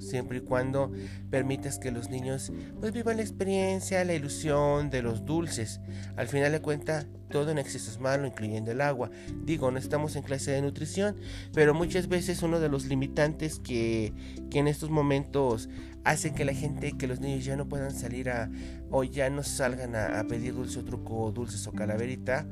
siempre 0.07 0.39
y 0.39 0.41
cuando 0.41 0.91
permitas 1.29 1.79
que 1.79 1.91
los 1.91 2.09
niños 2.09 2.51
pues 2.79 2.93
vivan 2.93 3.17
la 3.17 3.23
experiencia, 3.23 4.03
la 4.05 4.13
ilusión 4.13 4.89
de 4.89 5.01
los 5.01 5.25
dulces. 5.25 5.79
Al 6.15 6.27
final 6.27 6.51
de 6.51 6.61
cuentas, 6.61 7.07
todo 7.29 7.51
en 7.51 7.57
exceso 7.57 7.91
es 7.91 7.99
malo, 7.99 8.25
incluyendo 8.25 8.71
el 8.71 8.81
agua. 8.81 9.09
Digo, 9.43 9.69
no 9.71 9.79
estamos 9.79 10.15
en 10.15 10.23
clase 10.23 10.51
de 10.51 10.61
nutrición, 10.61 11.15
pero 11.53 11.73
muchas 11.73 12.07
veces 12.07 12.41
uno 12.41 12.59
de 12.59 12.69
los 12.69 12.85
limitantes 12.85 13.59
que, 13.59 14.13
que 14.49 14.59
en 14.59 14.67
estos 14.67 14.89
momentos 14.89 15.69
hace 16.03 16.33
que 16.33 16.45
la 16.45 16.53
gente, 16.53 16.93
que 16.97 17.07
los 17.07 17.19
niños 17.19 17.43
ya 17.43 17.55
no 17.57 17.67
puedan 17.67 17.91
salir 17.91 18.29
a, 18.29 18.49
o 18.89 19.03
ya 19.03 19.29
no 19.29 19.43
salgan 19.43 19.95
a, 19.95 20.19
a 20.19 20.23
pedir 20.23 20.53
dulce 20.53 20.79
o 20.79 20.85
truco, 20.85 21.31
dulces 21.31 21.67
o 21.67 21.73
calaverita, 21.73 22.47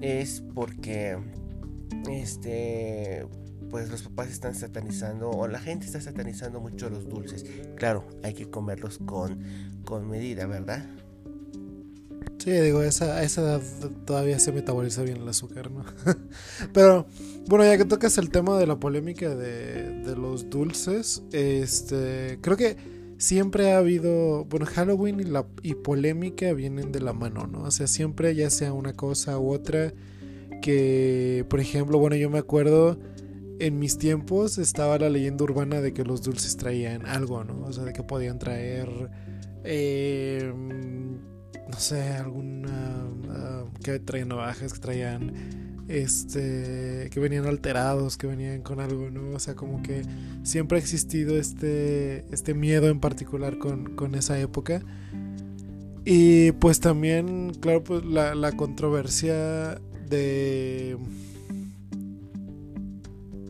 es 0.00 0.42
porque 0.54 1.18
este 2.08 3.26
pues 3.70 3.90
los 3.90 4.02
papás 4.02 4.30
están 4.30 4.54
satanizando 4.54 5.30
o 5.30 5.48
la 5.48 5.58
gente 5.58 5.86
está 5.86 6.00
satanizando 6.00 6.60
mucho 6.60 6.90
los 6.90 7.08
dulces. 7.08 7.44
Claro, 7.76 8.06
hay 8.22 8.34
que 8.34 8.50
comerlos 8.50 8.98
con, 8.98 9.40
con 9.84 10.08
medida, 10.08 10.46
¿verdad? 10.46 10.88
Sí, 12.38 12.50
digo, 12.52 12.82
esa, 12.82 13.16
a 13.16 13.22
esa 13.24 13.40
edad 13.40 13.62
todavía 14.04 14.38
se 14.38 14.52
metaboliza 14.52 15.02
bien 15.02 15.16
el 15.16 15.28
azúcar, 15.28 15.70
¿no? 15.70 15.84
Pero, 16.72 17.06
bueno, 17.48 17.64
ya 17.64 17.76
que 17.76 17.84
tocas 17.84 18.18
el 18.18 18.30
tema 18.30 18.56
de 18.58 18.66
la 18.66 18.78
polémica 18.78 19.34
de, 19.34 20.02
de 20.02 20.16
los 20.16 20.48
dulces, 20.48 21.22
este, 21.32 22.38
creo 22.42 22.56
que 22.56 22.76
siempre 23.18 23.72
ha 23.72 23.78
habido, 23.78 24.44
bueno, 24.44 24.66
Halloween 24.66 25.20
y, 25.20 25.24
la, 25.24 25.46
y 25.62 25.74
polémica 25.74 26.52
vienen 26.52 26.92
de 26.92 27.00
la 27.00 27.12
mano, 27.12 27.46
¿no? 27.46 27.62
O 27.62 27.70
sea, 27.70 27.86
siempre 27.86 28.34
ya 28.34 28.50
sea 28.50 28.72
una 28.72 28.92
cosa 28.92 29.38
u 29.38 29.52
otra, 29.52 29.92
que, 30.62 31.44
por 31.48 31.60
ejemplo, 31.60 31.98
bueno, 31.98 32.16
yo 32.16 32.30
me 32.30 32.38
acuerdo 32.38 32.98
en 33.58 33.78
mis 33.78 33.98
tiempos 33.98 34.58
estaba 34.58 34.98
la 34.98 35.08
leyenda 35.08 35.44
urbana 35.44 35.80
de 35.80 35.92
que 35.92 36.04
los 36.04 36.22
dulces 36.22 36.56
traían 36.56 37.06
algo, 37.06 37.44
¿no? 37.44 37.64
O 37.64 37.72
sea, 37.72 37.84
de 37.84 37.92
que 37.92 38.02
podían 38.02 38.38
traer, 38.38 38.88
eh, 39.64 40.52
no 40.54 41.78
sé, 41.78 42.02
alguna, 42.12 43.06
uh, 43.06 43.82
que 43.82 43.98
traían 43.98 44.28
navajas, 44.28 44.72
que 44.72 44.78
traían, 44.78 45.32
este, 45.88 47.08
que 47.10 47.20
venían 47.20 47.46
alterados, 47.46 48.16
que 48.16 48.26
venían 48.26 48.62
con 48.62 48.80
algo, 48.80 49.10
¿no? 49.10 49.34
O 49.34 49.38
sea, 49.38 49.54
como 49.54 49.82
que 49.82 50.02
siempre 50.42 50.78
ha 50.78 50.80
existido 50.80 51.36
este, 51.36 52.24
este 52.32 52.54
miedo 52.54 52.88
en 52.88 53.00
particular 53.00 53.58
con, 53.58 53.96
con 53.96 54.14
esa 54.14 54.38
época. 54.38 54.82
Y 56.04 56.52
pues 56.52 56.80
también, 56.80 57.52
claro, 57.60 57.82
pues 57.82 58.04
la, 58.04 58.34
la 58.34 58.52
controversia 58.52 59.80
de 60.08 60.96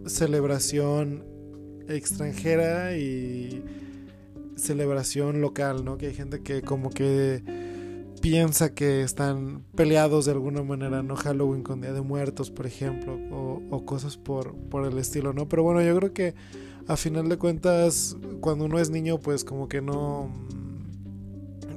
celebración 0.07 1.25
extranjera 1.89 2.97
y 2.97 3.63
celebración 4.57 5.41
local, 5.41 5.85
¿no? 5.85 5.99
Que 5.99 6.07
hay 6.07 6.15
gente 6.15 6.43
que 6.43 6.63
como 6.63 6.91
que 6.91 7.43
piensa 8.21 8.75
que 8.75 9.03
están 9.03 9.63
peleados 9.75 10.25
de 10.25 10.33
alguna 10.33 10.63
manera, 10.63 11.03
¿no? 11.03 11.17
Halloween 11.17 11.63
con 11.63 11.81
Día 11.81 11.93
de 11.93 12.01
Muertos, 12.01 12.51
por 12.51 12.67
ejemplo, 12.67 13.19
o, 13.71 13.85
cosas 13.85 14.17
por, 14.17 14.55
por 14.55 14.87
el 14.87 14.99
estilo, 14.99 15.33
¿no? 15.33 15.49
Pero 15.49 15.63
bueno, 15.63 15.83
yo 15.83 15.97
creo 15.97 16.13
que 16.13 16.35
a 16.89 16.97
final 16.97 17.29
de 17.29 17.37
cuentas, 17.37 18.17
cuando 18.41 18.65
uno 18.65 18.79
es 18.79 18.91
niño, 18.91 19.19
pues 19.19 19.45
como 19.45 19.69
que 19.69 19.81
no... 19.81 20.31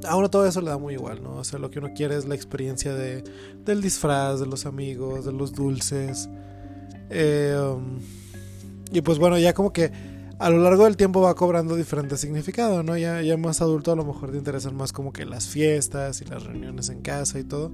A 0.08 0.16
uno 0.16 0.30
todo 0.30 0.46
eso 0.46 0.62
le 0.62 0.70
da 0.70 0.78
muy 0.78 0.94
igual, 0.94 1.22
¿no? 1.22 1.36
O 1.36 1.44
sea, 1.44 1.60
lo 1.60 1.70
que 1.70 1.80
uno 1.80 1.90
quiere 1.94 2.16
es 2.16 2.26
la 2.26 2.34
experiencia 2.34 2.94
de, 2.94 3.24
del 3.66 3.82
disfraz, 3.82 4.40
de 4.40 4.46
los 4.46 4.66
amigos, 4.66 5.26
de 5.26 5.34
los 5.34 5.52
dulces. 5.52 6.30
Eh, 7.10 7.56
um, 7.60 8.00
y 8.92 9.02
pues 9.02 9.20
bueno, 9.20 9.38
ya 9.38 9.54
como 9.54 9.72
que 9.72 9.92
a 10.40 10.50
lo 10.50 10.60
largo 10.60 10.86
del 10.86 10.96
tiempo 10.96 11.22
va 11.22 11.36
cobrando 11.36 11.76
diferente 11.76 12.16
significado, 12.18 12.82
¿no? 12.82 12.98
Ya, 12.98 13.22
ya 13.22 13.36
más 13.36 13.62
adulto 13.62 13.92
a 13.92 13.96
lo 13.96 14.06
mejor 14.06 14.32
te 14.32 14.38
interesan 14.38 14.76
más 14.76 14.94
como 14.94 15.12
que 15.12 15.26
las 15.26 15.48
fiestas 15.48 16.22
y 16.22 16.26
las 16.26 16.44
reuniones 16.44 16.90
en 16.90 17.02
casa 17.02 17.40
y 17.40 17.44
todo. 17.44 17.74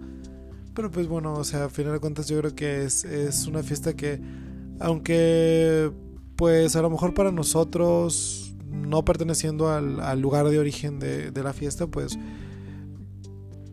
Pero 0.73 0.89
pues 0.89 1.07
bueno, 1.07 1.33
o 1.33 1.43
sea, 1.43 1.65
a 1.65 1.69
final 1.69 1.93
de 1.93 1.99
cuentas 1.99 2.27
yo 2.27 2.39
creo 2.39 2.55
que 2.55 2.83
es, 2.83 3.05
es 3.05 3.45
una 3.45 3.61
fiesta 3.61 3.93
que, 3.93 4.19
aunque 4.79 5.91
pues 6.35 6.75
a 6.75 6.81
lo 6.81 6.89
mejor 6.89 7.13
para 7.13 7.31
nosotros, 7.31 8.55
no 8.69 9.05
perteneciendo 9.05 9.69
al, 9.69 9.99
al 9.99 10.19
lugar 10.19 10.49
de 10.49 10.59
origen 10.59 10.99
de, 10.99 11.31
de, 11.31 11.43
la 11.43 11.53
fiesta, 11.53 11.87
pues 11.87 12.17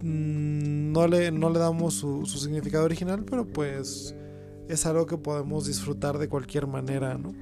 no 0.03 1.07
le, 1.09 1.33
no 1.33 1.51
le 1.51 1.59
damos 1.59 1.95
su, 1.95 2.27
su 2.27 2.39
significado 2.39 2.85
original, 2.85 3.25
pero 3.25 3.47
pues 3.47 4.15
es 4.69 4.87
algo 4.87 5.07
que 5.07 5.17
podemos 5.17 5.67
disfrutar 5.67 6.19
de 6.19 6.29
cualquier 6.29 6.67
manera, 6.67 7.19
¿no? 7.19 7.33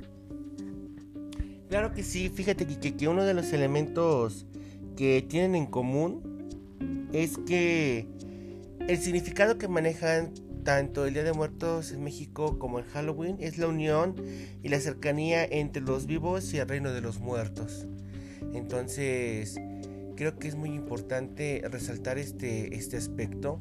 Claro 1.69 1.93
que 1.93 2.03
sí, 2.03 2.29
fíjate 2.29 2.67
que, 2.67 2.97
que, 2.97 3.09
uno 3.09 3.25
de 3.25 3.35
los 3.35 3.53
elementos 3.53 4.47
que 4.97 5.25
tienen 5.29 5.55
en 5.55 5.67
común 5.67 6.49
es 7.13 7.39
que 7.39 8.09
el 8.89 8.99
significado 8.99 9.57
que 9.57 9.69
manejan 9.69 10.33
tanto 10.65 11.07
el 11.07 11.15
Día 11.15 11.23
de 11.23 11.33
Muertos 11.33 11.93
en 11.93 12.03
México 12.03 12.59
como 12.59 12.79
el 12.79 12.85
Halloween 12.87 13.37
es 13.41 13.57
la 13.59 13.69
unión 13.69 14.15
y 14.63 14.69
la 14.69 14.81
cercanía 14.81 15.45
entre 15.45 15.83
los 15.83 16.07
vivos 16.07 16.53
y 16.53 16.59
el 16.59 16.69
reino 16.69 16.93
de 16.93 17.01
los 17.01 17.21
muertos. 17.21 17.87
Entonces, 18.53 19.57
creo 20.17 20.39
que 20.39 20.49
es 20.49 20.55
muy 20.55 20.71
importante 20.71 21.63
resaltar 21.71 22.19
este, 22.19 22.77
este 22.77 22.97
aspecto, 22.97 23.61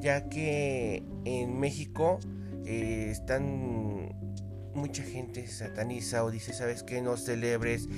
ya 0.00 0.28
que 0.28 1.04
en 1.24 1.60
México 1.60 2.18
eh, 2.64 3.08
están 3.10 4.14
mucha 4.74 5.02
gente 5.02 5.46
sataniza 5.46 6.24
o 6.24 6.30
dice, 6.30 6.52
¿sabes 6.52 6.82
qué? 6.82 7.02
No 7.02 7.16
celebres 7.16 7.88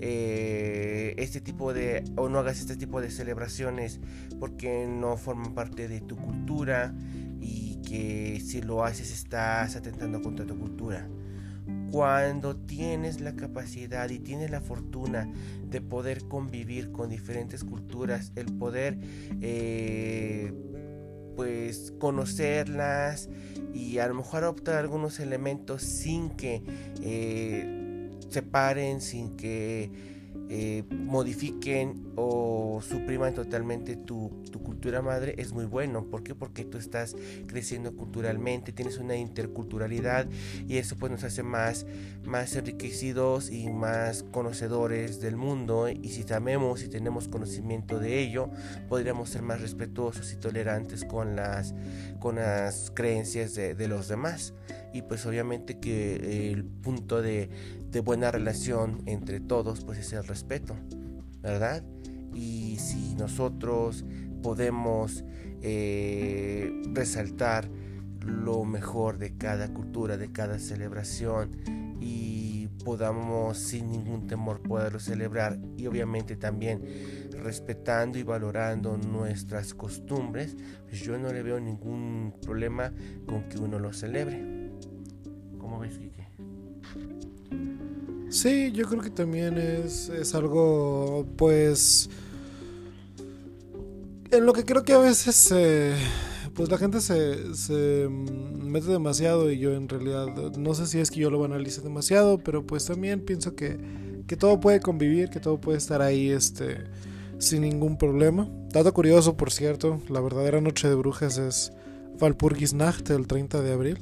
eh, 0.00 1.14
este 1.18 1.40
tipo 1.40 1.72
de, 1.74 2.04
o 2.16 2.28
no 2.28 2.38
hagas 2.38 2.60
este 2.60 2.76
tipo 2.76 3.00
de 3.00 3.10
celebraciones 3.10 4.00
porque 4.38 4.86
no 4.86 5.16
forman 5.16 5.54
parte 5.54 5.88
de 5.88 6.00
tu 6.00 6.16
cultura 6.16 6.94
y 7.40 7.80
que 7.82 8.40
si 8.40 8.62
lo 8.62 8.84
haces 8.84 9.12
estás 9.12 9.76
atentando 9.76 10.22
contra 10.22 10.46
tu 10.46 10.58
cultura. 10.58 11.08
Cuando 11.90 12.56
tienes 12.56 13.20
la 13.20 13.34
capacidad 13.34 14.08
y 14.10 14.20
tienes 14.20 14.50
la 14.50 14.60
fortuna 14.60 15.28
de 15.68 15.80
poder 15.80 16.22
convivir 16.28 16.92
con 16.92 17.10
diferentes 17.10 17.64
culturas, 17.64 18.32
el 18.36 18.46
poder 18.56 18.98
eh, 19.40 20.52
pues 21.34 21.92
conocerlas 21.98 23.28
y 23.74 23.98
a 23.98 24.08
lo 24.08 24.14
mejor 24.14 24.44
adoptar 24.44 24.76
algunos 24.76 25.20
elementos 25.20 25.82
sin 25.82 26.30
que 26.30 26.62
eh, 27.02 28.10
separen, 28.28 29.00
sin 29.00 29.36
que 29.36 30.19
eh, 30.52 30.82
modifiquen 30.90 32.10
o 32.16 32.80
supriman 32.82 33.34
totalmente 33.34 33.94
tu, 33.94 34.42
tu, 34.50 34.60
cultura 34.64 35.00
madre 35.00 35.36
es 35.38 35.52
muy 35.52 35.64
bueno. 35.64 36.06
¿Por 36.06 36.24
qué? 36.24 36.34
Porque 36.34 36.64
tú 36.64 36.76
estás 36.76 37.14
creciendo 37.46 37.94
culturalmente, 37.94 38.72
tienes 38.72 38.98
una 38.98 39.14
interculturalidad 39.14 40.26
y 40.66 40.78
eso 40.78 40.96
pues 40.96 41.12
nos 41.12 41.22
hace 41.22 41.44
más, 41.44 41.86
más 42.24 42.56
enriquecidos 42.56 43.48
y 43.48 43.68
más 43.68 44.24
conocedores 44.32 45.20
del 45.20 45.36
mundo. 45.36 45.88
Y 45.88 46.08
si 46.08 46.24
sabemos 46.24 46.82
y 46.82 46.88
tenemos 46.88 47.28
conocimiento 47.28 48.00
de 48.00 48.18
ello, 48.18 48.50
podríamos 48.88 49.30
ser 49.30 49.42
más 49.42 49.60
respetuosos 49.60 50.32
y 50.32 50.36
tolerantes 50.36 51.04
con 51.04 51.36
las, 51.36 51.76
con 52.18 52.34
las 52.34 52.90
creencias 52.92 53.54
de 53.54 53.86
los 53.86 54.08
demás. 54.08 54.52
Y 54.92 55.02
pues 55.02 55.24
obviamente 55.26 55.78
que 55.78 56.50
el 56.50 56.64
punto 56.64 57.22
de, 57.22 57.50
de 57.90 58.00
buena 58.00 58.30
relación 58.30 59.02
entre 59.06 59.40
todos 59.40 59.84
pues 59.84 59.98
es 59.98 60.12
el 60.12 60.24
respeto, 60.24 60.74
¿verdad? 61.42 61.84
Y 62.34 62.76
si 62.78 63.14
nosotros 63.14 64.04
podemos 64.42 65.24
eh, 65.62 66.72
resaltar 66.92 67.68
lo 68.20 68.64
mejor 68.64 69.18
de 69.18 69.36
cada 69.36 69.72
cultura, 69.72 70.16
de 70.16 70.32
cada 70.32 70.58
celebración 70.58 71.56
y 72.00 72.68
podamos 72.84 73.58
sin 73.58 73.90
ningún 73.90 74.26
temor 74.26 74.62
poderlo 74.62 75.00
celebrar 75.00 75.58
y 75.76 75.86
obviamente 75.86 76.36
también 76.36 76.82
respetando 77.32 78.18
y 78.18 78.22
valorando 78.22 78.96
nuestras 78.96 79.74
costumbres, 79.74 80.56
pues 80.88 81.00
yo 81.00 81.18
no 81.18 81.32
le 81.32 81.42
veo 81.42 81.60
ningún 81.60 82.34
problema 82.42 82.92
con 83.26 83.48
que 83.48 83.58
uno 83.58 83.78
lo 83.78 83.92
celebre. 83.92 84.49
¿Cómo 85.70 85.82
ves, 85.82 85.98
Quique? 85.98 86.26
Sí, 88.28 88.72
yo 88.72 88.88
creo 88.88 89.02
que 89.02 89.10
también 89.10 89.56
es, 89.56 90.08
es 90.08 90.34
algo, 90.34 91.24
pues, 91.36 92.10
en 94.32 94.46
lo 94.46 94.52
que 94.52 94.64
creo 94.64 94.82
que 94.82 94.94
a 94.94 94.98
veces, 94.98 95.54
pues 96.54 96.68
la 96.70 96.76
gente 96.76 97.00
se, 97.00 97.54
se 97.54 98.08
mete 98.08 98.88
demasiado 98.88 99.48
y 99.52 99.58
yo 99.60 99.72
en 99.72 99.88
realidad 99.88 100.26
no 100.58 100.74
sé 100.74 100.88
si 100.88 100.98
es 100.98 101.08
que 101.08 101.20
yo 101.20 101.30
lo 101.30 101.38
banalice 101.38 101.80
demasiado, 101.82 102.38
pero 102.38 102.66
pues 102.66 102.86
también 102.86 103.20
pienso 103.20 103.54
que, 103.54 103.78
que 104.26 104.36
todo 104.36 104.58
puede 104.58 104.80
convivir, 104.80 105.30
que 105.30 105.38
todo 105.38 105.60
puede 105.60 105.78
estar 105.78 106.02
ahí, 106.02 106.30
este, 106.30 106.78
sin 107.38 107.62
ningún 107.62 107.96
problema. 107.96 108.48
Dato 108.72 108.92
curioso, 108.92 109.36
por 109.36 109.52
cierto, 109.52 110.00
la 110.08 110.20
verdadera 110.20 110.60
noche 110.60 110.88
de 110.88 110.96
brujas 110.96 111.38
es 111.38 111.72
Walpurgisnacht, 112.20 113.08
el 113.10 113.28
30 113.28 113.62
de 113.62 113.72
abril. 113.72 113.98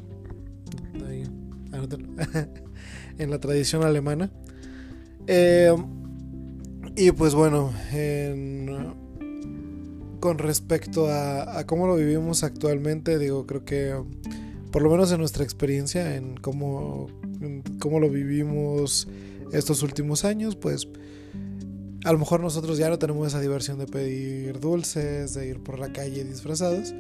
En 3.19 3.31
la 3.31 3.39
tradición 3.41 3.83
alemana. 3.83 4.31
Eh, 5.27 5.75
Y 6.97 7.13
pues 7.13 7.33
bueno, 7.33 7.71
con 10.19 10.39
respecto 10.39 11.07
a, 11.09 11.65
cómo 11.65 11.87
lo 11.87 11.95
vivimos 11.95 12.43
actualmente, 12.43 13.21
digo, 13.21 13.47
creo 13.47 13.65
que 13.65 13.95
por 14.73 14.83
lo 14.83 14.91
menos 14.91 15.13
en 15.13 15.19
nuestra 15.21 15.45
experiencia, 15.45 16.17
en 16.17 16.37
cómo, 16.37 17.07
en 17.41 17.63
cómo 17.79 18.01
lo 18.01 18.11
vivimos 18.11 19.07
estos 19.53 19.85
últimos 19.85 20.25
años, 20.25 20.57
pues 20.57 20.89
a 22.05 22.13
lo 22.13 22.19
mejor 22.19 22.41
nosotros 22.41 22.79
ya 22.79 22.89
no 22.89 22.99
tenemos 22.99 23.29
esa 23.29 23.41
diversión 23.41 23.79
de 23.79 23.87
pedir 23.87 24.59
dulces, 24.59 25.35
de 25.35 25.49
ir 25.49 25.63
por 25.63 25.79
la 25.79 25.93
calle 25.93 26.25
disfrazados. 26.25 26.93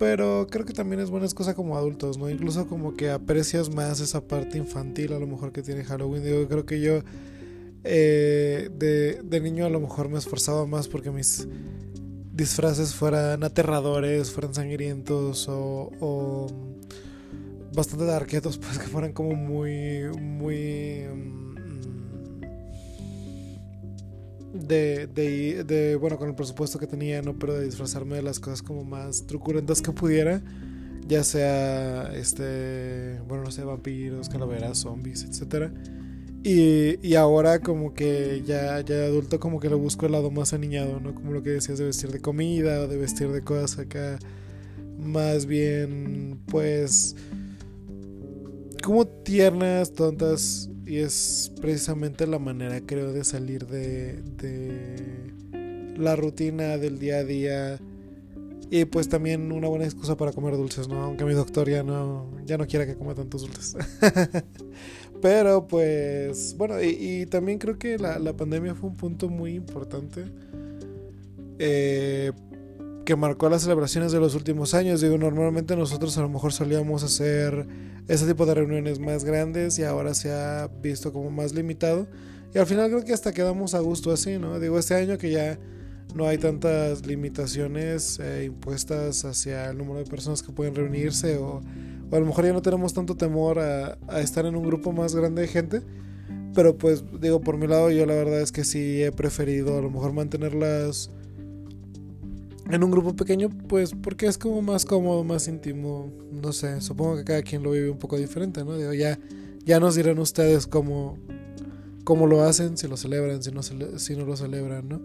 Pero 0.00 0.46
creo 0.50 0.64
que 0.64 0.72
también 0.72 1.02
es 1.02 1.10
buena 1.10 1.26
excusa 1.26 1.52
como 1.54 1.76
adultos, 1.76 2.16
¿no? 2.16 2.30
Incluso 2.30 2.66
como 2.66 2.94
que 2.94 3.10
aprecias 3.10 3.68
más 3.68 4.00
esa 4.00 4.26
parte 4.26 4.56
infantil 4.56 5.12
a 5.12 5.18
lo 5.18 5.26
mejor 5.26 5.52
que 5.52 5.62
tiene 5.62 5.84
Halloween. 5.84 6.24
Digo, 6.24 6.48
creo 6.48 6.64
que 6.64 6.80
yo 6.80 7.00
eh, 7.84 8.70
de, 8.74 9.20
de, 9.22 9.40
niño 9.42 9.66
a 9.66 9.68
lo 9.68 9.78
mejor 9.78 10.08
me 10.08 10.16
esforzaba 10.16 10.64
más 10.64 10.88
porque 10.88 11.10
mis 11.10 11.46
disfraces 12.32 12.94
fueran 12.94 13.44
aterradores, 13.44 14.30
fueran 14.30 14.54
sangrientos 14.54 15.46
o, 15.50 15.90
o 16.00 16.46
bastante 17.74 18.06
darquetos, 18.06 18.56
pues 18.62 18.78
que 18.78 18.86
fueran 18.86 19.12
como 19.12 19.34
muy, 19.34 20.04
muy... 20.18 21.04
de, 24.52 25.06
de, 25.06 25.96
bueno, 25.96 26.18
con 26.18 26.28
el 26.28 26.34
presupuesto 26.34 26.78
que 26.78 26.86
tenía, 26.86 27.22
no, 27.22 27.38
pero 27.38 27.54
de 27.54 27.64
disfrazarme 27.64 28.16
de 28.16 28.22
las 28.22 28.40
cosas 28.40 28.62
como 28.62 28.84
más 28.84 29.26
truculentas 29.26 29.80
que 29.82 29.92
pudiera, 29.92 30.42
ya 31.06 31.24
sea, 31.24 32.12
este, 32.14 33.20
bueno, 33.28 33.44
no 33.44 33.50
sé, 33.50 33.64
vampiros, 33.64 34.28
calaveras, 34.28 34.78
zombies, 34.78 35.24
etcétera. 35.24 35.72
Y, 36.42 37.06
y 37.06 37.16
ahora 37.16 37.60
como 37.60 37.92
que 37.92 38.42
ya, 38.46 38.80
ya 38.80 39.04
adulto 39.04 39.38
como 39.38 39.60
que 39.60 39.68
le 39.68 39.74
busco 39.74 40.06
el 40.06 40.12
lado 40.12 40.30
más 40.30 40.54
aniñado, 40.54 40.98
¿no? 40.98 41.14
Como 41.14 41.32
lo 41.32 41.42
que 41.42 41.50
decías 41.50 41.78
de 41.78 41.84
vestir 41.84 42.10
de 42.12 42.20
comida 42.20 42.80
o 42.80 42.88
de 42.88 42.96
vestir 42.96 43.30
de 43.30 43.42
cosas 43.42 43.78
acá 43.78 44.18
más 45.00 45.46
bien 45.46 46.40
pues 46.46 47.16
como 48.82 49.06
tiernas, 49.06 49.92
tontas 49.92 50.69
y 50.90 50.98
es 50.98 51.52
precisamente 51.60 52.26
la 52.26 52.40
manera, 52.40 52.80
creo, 52.84 53.12
de 53.12 53.22
salir 53.22 53.68
de, 53.68 54.20
de 54.22 55.32
la 55.96 56.16
rutina 56.16 56.78
del 56.78 56.98
día 56.98 57.18
a 57.18 57.24
día. 57.24 57.78
Y 58.72 58.86
pues 58.86 59.08
también 59.08 59.52
una 59.52 59.68
buena 59.68 59.84
excusa 59.84 60.16
para 60.16 60.32
comer 60.32 60.56
dulces, 60.56 60.88
¿no? 60.88 61.00
Aunque 61.04 61.24
mi 61.24 61.32
doctor 61.32 61.70
ya 61.70 61.84
no, 61.84 62.28
ya 62.44 62.58
no 62.58 62.66
quiera 62.66 62.86
que 62.86 62.96
coma 62.96 63.14
tantos 63.14 63.42
dulces. 63.42 63.76
Pero 65.22 65.68
pues, 65.68 66.56
bueno, 66.58 66.82
y, 66.82 67.24
también 67.26 67.60
creo 67.60 67.78
que 67.78 67.96
la, 67.96 68.18
la, 68.18 68.32
pandemia 68.32 68.74
fue 68.74 68.90
un 68.90 68.96
punto 68.96 69.28
muy 69.28 69.54
importante. 69.54 70.24
Eh, 71.60 72.32
que 73.04 73.14
marcó 73.14 73.48
las 73.48 73.62
celebraciones 73.62 74.10
de 74.10 74.18
los 74.18 74.34
últimos 74.34 74.74
años. 74.74 75.00
Digo, 75.00 75.16
normalmente 75.18 75.76
nosotros 75.76 76.18
a 76.18 76.22
lo 76.22 76.28
mejor 76.28 76.52
solíamos 76.52 77.04
hacer 77.04 77.68
ese 78.08 78.26
tipo 78.26 78.46
de 78.46 78.54
reuniones 78.54 78.98
más 78.98 79.24
grandes 79.24 79.78
y 79.78 79.84
ahora 79.84 80.14
se 80.14 80.32
ha 80.32 80.68
visto 80.82 81.12
como 81.12 81.30
más 81.30 81.54
limitado. 81.54 82.06
Y 82.54 82.58
al 82.58 82.66
final 82.66 82.90
creo 82.90 83.04
que 83.04 83.12
hasta 83.12 83.32
quedamos 83.32 83.74
a 83.74 83.80
gusto 83.80 84.10
así, 84.12 84.38
¿no? 84.38 84.58
Digo, 84.58 84.78
este 84.78 84.94
año 84.94 85.18
que 85.18 85.30
ya 85.30 85.58
no 86.14 86.26
hay 86.26 86.38
tantas 86.38 87.06
limitaciones 87.06 88.18
eh, 88.20 88.44
impuestas 88.46 89.24
hacia 89.24 89.70
el 89.70 89.78
número 89.78 90.00
de 90.00 90.06
personas 90.06 90.42
que 90.42 90.50
pueden 90.52 90.74
reunirse 90.74 91.36
o, 91.38 91.60
a 92.10 92.18
lo 92.18 92.26
mejor 92.26 92.44
ya 92.44 92.52
no 92.52 92.62
tenemos 92.62 92.92
tanto 92.92 93.16
temor 93.16 93.60
a, 93.60 93.96
a 94.08 94.20
estar 94.20 94.44
en 94.44 94.56
un 94.56 94.64
grupo 94.64 94.90
más 94.92 95.14
grande 95.14 95.42
de 95.42 95.48
gente. 95.48 95.82
Pero 96.54 96.76
pues 96.76 97.04
digo, 97.20 97.40
por 97.40 97.56
mi 97.56 97.68
lado 97.68 97.90
yo 97.90 98.04
la 98.06 98.14
verdad 98.14 98.40
es 98.40 98.50
que 98.50 98.64
sí 98.64 99.02
he 99.02 99.12
preferido 99.12 99.78
a 99.78 99.80
lo 99.80 99.90
mejor 99.90 100.12
mantenerlas 100.12 101.10
en 102.72 102.84
un 102.84 102.90
grupo 102.90 103.14
pequeño, 103.14 103.48
pues 103.68 103.94
porque 103.94 104.26
es 104.26 104.38
como 104.38 104.62
más 104.62 104.84
cómodo, 104.84 105.24
más 105.24 105.48
íntimo, 105.48 106.12
no 106.30 106.52
sé, 106.52 106.80
supongo 106.80 107.16
que 107.16 107.24
cada 107.24 107.42
quien 107.42 107.62
lo 107.62 107.72
vive 107.72 107.90
un 107.90 107.98
poco 107.98 108.16
diferente, 108.16 108.64
¿no? 108.64 108.78
Ya, 108.92 109.18
ya 109.64 109.80
nos 109.80 109.94
dirán 109.94 110.18
ustedes 110.18 110.66
cómo, 110.66 111.18
cómo 112.04 112.26
lo 112.26 112.42
hacen, 112.42 112.76
si 112.76 112.88
lo 112.88 112.96
celebran, 112.96 113.42
si 113.42 113.50
no, 113.52 113.62
si 113.62 114.16
no 114.16 114.24
lo 114.24 114.36
celebran, 114.36 114.88
¿no? 114.88 115.00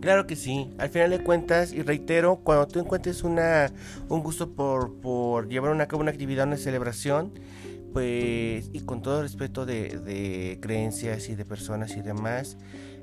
Claro 0.00 0.26
que 0.26 0.34
sí, 0.34 0.70
al 0.78 0.88
final 0.88 1.10
de 1.10 1.22
cuentas, 1.22 1.72
y 1.72 1.82
reitero, 1.82 2.36
cuando 2.36 2.66
tú 2.66 2.80
encuentres 2.80 3.22
una, 3.22 3.72
un 4.08 4.22
gusto 4.22 4.52
por, 4.52 5.00
por 5.00 5.48
llevar 5.48 5.80
a 5.80 5.86
cabo 5.86 6.02
una 6.02 6.10
actividad, 6.10 6.46
una 6.46 6.56
celebración, 6.56 7.32
pues, 7.92 8.70
y 8.72 8.80
con 8.80 9.02
todo 9.02 9.22
respeto 9.22 9.64
de, 9.64 9.98
de 9.98 10.58
creencias 10.60 11.28
y 11.28 11.36
de 11.36 11.44
personas 11.44 11.96
y 11.96 12.02
demás, 12.02 12.56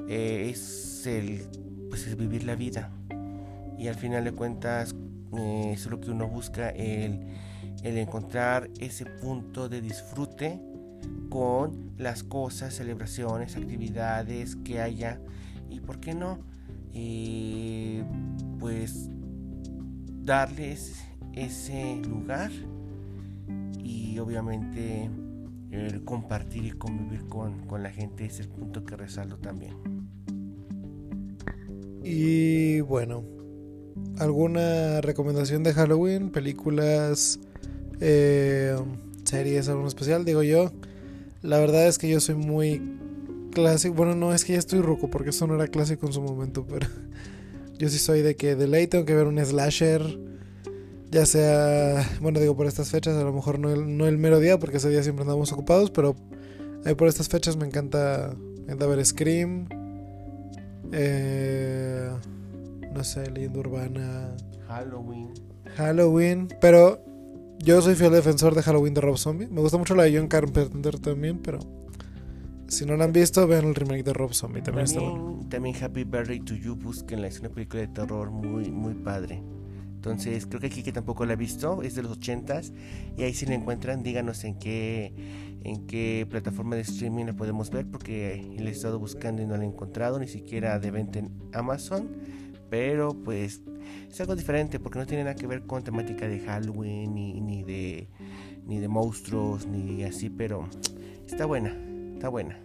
eh, 0.09 0.49
es 0.49 1.05
el 1.05 1.47
pues 1.89 2.05
es 2.05 2.15
vivir 2.15 2.43
la 2.43 2.55
vida 2.55 2.91
y 3.79 3.87
al 3.87 3.95
final 3.95 4.25
de 4.25 4.33
cuentas 4.33 4.93
eh, 5.37 5.71
es 5.73 5.85
lo 5.85 6.01
que 6.01 6.11
uno 6.11 6.27
busca, 6.27 6.69
el, 6.69 7.21
encontrar 7.83 8.69
ese 8.79 9.05
punto 9.05 9.69
de 9.69 9.79
disfrute 9.79 10.59
con 11.29 11.93
las 11.97 12.23
cosas, 12.23 12.73
celebraciones, 12.73 13.55
actividades 13.55 14.57
que 14.57 14.81
haya 14.81 15.21
y 15.69 15.79
por 15.79 16.01
qué 16.01 16.13
no, 16.13 16.39
eh, 16.93 18.03
pues 18.59 19.09
darles 20.23 21.05
ese 21.33 22.01
lugar 22.05 22.51
y 23.81 24.19
obviamente 24.19 25.09
el 25.71 26.03
compartir 26.03 26.65
y 26.65 26.71
convivir 26.71 27.27
con, 27.27 27.65
con 27.65 27.81
la 27.81 27.91
gente 27.91 28.25
es 28.25 28.41
el 28.41 28.49
punto 28.49 28.83
que 28.83 28.97
resalto 28.97 29.37
también. 29.37 29.75
Y 32.03 32.81
bueno, 32.81 33.38
¿Alguna 34.17 35.01
recomendación 35.01 35.63
de 35.63 35.73
Halloween? 35.73 36.29
¿Películas? 36.29 37.39
Eh, 38.01 38.75
¿Series? 39.23 39.69
¿Algo 39.69 39.87
especial? 39.87 40.25
Digo 40.25 40.43
yo. 40.43 40.71
La 41.41 41.57
verdad 41.59 41.87
es 41.87 41.97
que 41.97 42.09
yo 42.09 42.19
soy 42.19 42.35
muy 42.35 42.81
clásico. 43.51 43.95
Bueno, 43.95 44.15
no 44.15 44.33
es 44.33 44.43
que 44.43 44.53
ya 44.53 44.59
estoy 44.59 44.81
ruco 44.81 45.09
porque 45.09 45.29
eso 45.29 45.47
no 45.47 45.55
era 45.55 45.67
clásico 45.67 46.05
en 46.05 46.13
su 46.13 46.21
momento, 46.21 46.65
pero 46.67 46.87
yo 47.77 47.89
sí 47.89 47.97
soy 47.97 48.21
de 48.21 48.35
que 48.35 48.55
de 48.55 48.67
ley 48.67 48.87
tengo 48.87 49.05
que 49.05 49.15
ver 49.15 49.27
un 49.27 49.43
slasher. 49.43 50.19
Ya 51.11 51.25
sea, 51.25 52.07
bueno, 52.21 52.39
digo 52.39 52.55
por 52.55 52.67
estas 52.67 52.89
fechas, 52.89 53.15
a 53.15 53.23
lo 53.23 53.33
mejor 53.33 53.57
no 53.57 53.71
el, 53.71 53.97
no 53.97 54.05
el 54.05 54.17
mero 54.17 54.39
día 54.39 54.59
porque 54.59 54.77
ese 54.77 54.89
día 54.89 55.01
siempre 55.01 55.23
andamos 55.23 55.51
ocupados, 55.51 55.89
pero 55.89 56.15
ahí 56.85 56.93
por 56.93 57.07
estas 57.07 57.29
fechas 57.29 57.57
me 57.57 57.65
encanta, 57.65 58.35
me 58.57 58.63
encanta 58.63 58.85
ver 58.85 59.03
Scream. 59.03 59.67
Eh, 60.91 62.09
no 62.99 63.05
sé, 63.05 63.31
leyenda 63.31 63.59
urbana. 63.59 64.35
Halloween. 64.67 65.29
Halloween, 65.77 66.49
pero 66.59 66.99
yo 67.59 67.81
soy 67.81 67.95
fiel 67.95 68.11
defensor 68.11 68.53
de 68.55 68.61
Halloween 68.61 68.93
de 68.93 68.99
Rob 68.99 69.17
Zombie. 69.17 69.47
Me 69.47 69.61
gusta 69.61 69.77
mucho 69.77 69.95
la 69.95 70.03
de 70.03 70.17
John 70.17 70.27
Carpenter 70.27 70.99
también, 70.99 71.39
pero 71.39 71.59
si 72.67 72.85
no 72.85 72.97
la 72.97 73.05
han 73.05 73.13
visto, 73.13 73.47
vean 73.47 73.67
el 73.67 73.75
remake 73.75 74.03
de 74.03 74.11
Rob 74.11 74.33
Zombie. 74.33 74.61
También, 74.61 74.85
también, 75.47 75.81
Happy 75.81 76.03
Birthday 76.03 76.41
to 76.41 76.55
You, 76.55 76.75
busquen 76.75 77.23
es 77.23 77.39
una 77.39 77.47
película 77.47 77.83
de 77.83 77.87
terror 77.87 78.31
muy, 78.31 78.69
muy 78.69 78.95
padre. 78.95 79.41
Entonces, 79.95 80.45
creo 80.45 80.59
que 80.59 80.67
aquí 80.67 80.83
que 80.83 80.91
tampoco 80.91 81.25
la 81.25 81.33
he 81.33 81.37
visto, 81.37 81.81
es 81.81 81.95
de 81.95 82.03
los 82.03 82.19
80s. 82.19 82.73
Y 83.17 83.23
ahí 83.23 83.33
si 83.33 83.45
la 83.45 83.53
encuentran, 83.53 84.03
díganos 84.03 84.43
en 84.43 84.59
qué, 84.59 85.13
en 85.63 85.87
qué 85.87 86.27
plataforma 86.29 86.75
de 86.75 86.81
streaming 86.81 87.27
la 87.27 87.33
podemos 87.33 87.69
ver, 87.69 87.85
porque 87.89 88.45
la 88.59 88.69
he 88.69 88.73
estado 88.73 88.99
buscando 88.99 89.41
y 89.41 89.45
no 89.45 89.55
la 89.55 89.63
he 89.63 89.67
encontrado, 89.67 90.19
ni 90.19 90.27
siquiera 90.27 90.77
de 90.79 90.91
venta 90.91 91.19
en 91.19 91.31
Amazon. 91.53 92.09
Pero 92.69 93.13
pues 93.13 93.61
es 94.09 94.21
algo 94.21 94.35
diferente 94.35 94.79
porque 94.79 94.99
no 94.99 95.05
tiene 95.05 95.23
nada 95.23 95.35
que 95.35 95.47
ver 95.47 95.63
con 95.63 95.83
temática 95.83 96.27
de 96.27 96.39
Halloween 96.39 97.15
ni, 97.15 97.41
ni 97.41 97.63
de 97.63 98.07
ni 98.69 98.79
de 98.79 98.87
monstruos 98.87 99.65
ni 99.65 100.03
así, 100.03 100.29
pero 100.29 100.69
está 101.27 101.45
buena, 101.45 101.75
está 102.13 102.29
buena. 102.29 102.59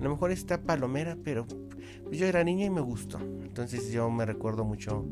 A 0.00 0.02
lo 0.02 0.10
mejor 0.10 0.32
está 0.32 0.62
palomera, 0.62 1.16
pero 1.22 1.46
yo 2.10 2.26
era 2.26 2.42
niña 2.42 2.64
y 2.64 2.70
me 2.70 2.80
gustó. 2.80 3.18
Entonces 3.18 3.92
yo 3.92 4.10
me 4.10 4.24
recuerdo 4.24 4.64
mucho 4.64 5.04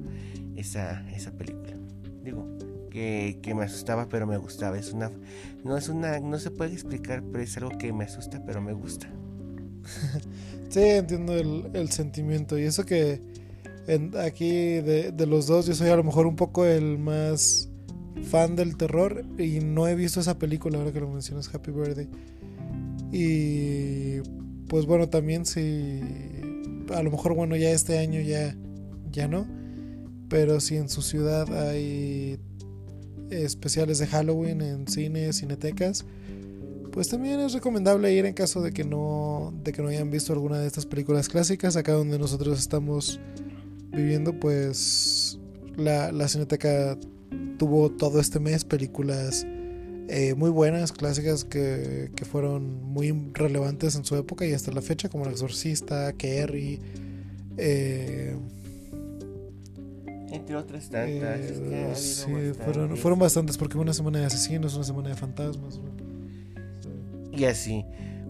esa, 0.57 1.07
esa 1.11 1.33
película. 1.33 1.77
Digo, 2.25 2.49
que, 2.91 3.39
que, 3.43 3.55
me 3.55 3.65
asustaba 3.65 4.09
pero 4.09 4.27
me 4.27 4.39
gustaba. 4.39 4.79
Es 4.79 4.95
una. 4.95 5.11
No 5.63 5.77
es 5.77 5.91
una. 5.91 6.19
no 6.21 6.39
se 6.39 6.51
puede 6.51 6.73
explicar, 6.73 7.23
pero 7.31 7.45
es 7.45 7.55
algo 7.59 7.77
que 7.77 7.93
me 7.93 8.05
asusta, 8.05 8.43
pero 8.47 8.63
me 8.63 8.73
gusta. 8.73 9.09
sí, 10.71 10.81
entiendo 10.81 11.35
el, 11.35 11.71
el 11.75 11.91
sentimiento. 11.91 12.59
Y 12.59 12.63
eso 12.63 12.87
que 12.87 13.21
aquí 14.21 14.51
de, 14.51 15.13
de, 15.13 15.27
los 15.27 15.47
dos 15.47 15.67
yo 15.67 15.75
soy 15.75 15.89
a 15.89 15.97
lo 15.97 16.05
mejor 16.05 16.27
un 16.27 16.37
poco 16.37 16.65
el 16.65 16.99
más 16.99 17.69
fan 18.25 18.57
del 18.57 18.77
terror 18.77 19.25
y 19.39 19.61
no 19.61 19.89
he 19.89 19.95
visto 19.95 20.21
esa 20.21 20.39
película 20.39 20.79
ahora 20.79 20.93
que 20.93 21.01
lo 21.01 21.09
mencionas 21.09 21.53
Happy 21.55 21.71
Birthday. 21.71 22.09
Y 23.13 24.21
pues 24.69 24.87
bueno 24.87 25.09
también 25.09 25.47
si 25.47 26.01
a 26.95 27.03
lo 27.03 27.11
mejor 27.11 27.35
bueno 27.35 27.57
ya 27.57 27.71
este 27.71 27.99
año 27.99 28.21
ya 28.21 28.55
ya 29.11 29.29
no 29.29 29.47
pero 30.29 30.61
si 30.61 30.77
en 30.77 30.89
su 30.91 31.01
ciudad 31.01 31.51
hay 31.69 32.39
especiales 33.31 33.99
de 33.99 34.07
Halloween 34.07 34.61
en 34.61 34.87
cines 34.89 35.39
cinetecas 35.39 36.05
pues 36.93 37.09
también 37.09 37.41
es 37.41 37.53
recomendable 37.53 38.13
ir 38.13 38.27
en 38.27 38.35
caso 38.35 38.61
de 38.61 38.73
que 38.73 38.85
no 38.85 39.55
de 39.63 39.73
que 39.73 39.83
no 39.83 39.89
hayan 39.89 40.11
visto 40.11 40.33
alguna 40.33 40.59
de 40.59 40.67
estas 40.67 40.85
películas 40.85 41.29
clásicas. 41.29 41.77
Acá 41.77 41.93
donde 41.93 42.19
nosotros 42.19 42.59
estamos 42.59 43.21
viviendo 43.91 44.39
pues 44.39 45.39
la, 45.77 46.13
la 46.13 46.29
cineteca 46.29 46.99
tuvo 47.59 47.91
todo 47.91 48.21
este 48.21 48.41
mes 48.41 48.65
películas 48.65 49.47
eh, 50.11 50.35
muy 50.35 50.49
buenas, 50.49 50.91
clásicas 50.93 51.45
que, 51.45 52.11
que, 52.17 52.25
fueron 52.25 52.83
muy 52.83 53.13
relevantes 53.35 53.95
en 53.95 54.07
su 54.07 54.17
época 54.17 54.47
y 54.47 54.55
hasta 54.55 54.73
la 54.73 54.81
fecha, 54.81 55.11
como 55.11 55.27
El 55.27 55.33
Exorcista, 55.33 56.15
Kerry. 56.15 56.81
Eh, 57.59 58.35
Entre 60.33 60.57
otras 60.57 60.89
tantas. 60.89 61.41
Eh, 61.41 61.93
sí, 61.95 62.33
fueron, 62.65 62.97
fueron 62.97 63.19
bastantes 63.19 63.59
porque 63.59 63.77
una 63.77 63.93
semana 63.93 64.21
de 64.21 64.25
asesinos, 64.25 64.75
una 64.77 64.85
semana 64.85 65.11
de 65.11 65.15
fantasmas. 65.15 65.79
Y 67.31 67.45
así. 67.45 67.85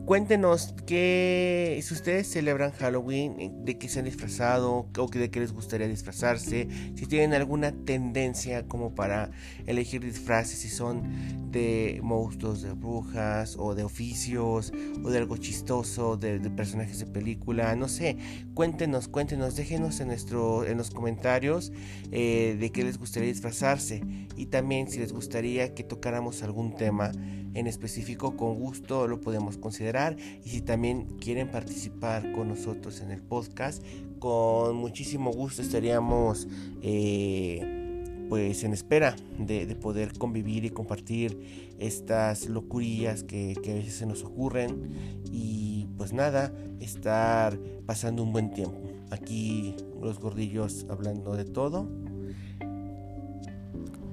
Cuéntenos 0.08 0.74
que 0.86 1.78
si 1.82 1.92
ustedes 1.92 2.28
celebran 2.28 2.72
Halloween, 2.72 3.38
eh, 3.38 3.50
de 3.52 3.76
qué 3.76 3.90
se 3.90 3.98
han 3.98 4.06
disfrazado 4.06 4.88
o 4.96 5.06
de 5.06 5.30
qué 5.30 5.38
les 5.38 5.52
gustaría 5.52 5.86
disfrazarse, 5.86 6.66
si 6.94 7.04
tienen 7.04 7.34
alguna 7.34 7.72
tendencia 7.72 8.66
como 8.66 8.94
para 8.94 9.30
elegir 9.66 10.02
disfraces, 10.02 10.60
si 10.60 10.70
son 10.70 11.50
de 11.52 12.00
monstruos, 12.02 12.62
de 12.62 12.72
brujas 12.72 13.56
o 13.58 13.74
de 13.74 13.84
oficios 13.84 14.72
o 15.04 15.10
de 15.10 15.18
algo 15.18 15.36
chistoso, 15.36 16.16
de, 16.16 16.40
personajes 16.56 17.00
de 17.00 17.06
película, 17.06 17.76
no 17.76 17.86
sé, 17.86 18.16
cuéntenos, 18.54 19.08
cuéntenos, 19.08 19.56
déjenos 19.56 20.00
en, 20.00 20.08
nuestro, 20.08 20.64
en 20.64 20.78
los 20.78 20.88
comentarios 20.88 21.70
eh, 22.12 22.56
de 22.58 22.72
qué 22.72 22.82
les 22.82 22.96
gustaría 22.96 23.28
disfrazarse. 23.28 24.02
Y 24.38 24.46
también 24.46 24.88
si 24.88 25.00
les 25.00 25.12
gustaría 25.12 25.74
que 25.74 25.84
tocáramos 25.84 26.42
algún 26.42 26.74
tema 26.76 27.12
en 27.58 27.66
específico, 27.66 28.36
con 28.36 28.54
gusto 28.54 29.06
lo 29.06 29.20
podemos 29.20 29.58
considerar. 29.58 30.16
Y 30.44 30.48
si 30.48 30.60
también 30.60 31.06
quieren 31.18 31.50
participar 31.50 32.32
con 32.32 32.48
nosotros 32.48 33.00
en 33.00 33.10
el 33.10 33.22
podcast, 33.22 33.82
con 34.18 34.76
muchísimo 34.76 35.32
gusto 35.32 35.62
estaríamos 35.62 36.48
eh, 36.82 38.26
pues 38.28 38.62
en 38.64 38.72
espera 38.72 39.16
de, 39.38 39.66
poder 39.74 40.12
convivir 40.18 40.64
y 40.64 40.70
compartir 40.70 41.74
estas 41.78 42.48
locurillas 42.48 43.22
que, 43.22 43.56
que 43.62 43.72
a 43.72 43.74
veces 43.74 43.94
se 43.94 44.06
nos 44.06 44.22
ocurren. 44.22 45.22
Y 45.32 45.86
pues 45.96 46.12
nada, 46.12 46.52
estar 46.80 47.58
pasando 47.86 48.22
un 48.22 48.32
buen 48.32 48.52
tiempo. 48.52 48.78
Aquí 49.10 49.74
los 50.00 50.20
gordillos 50.20 50.86
hablando 50.90 51.34
de 51.34 51.44
todo 51.44 51.88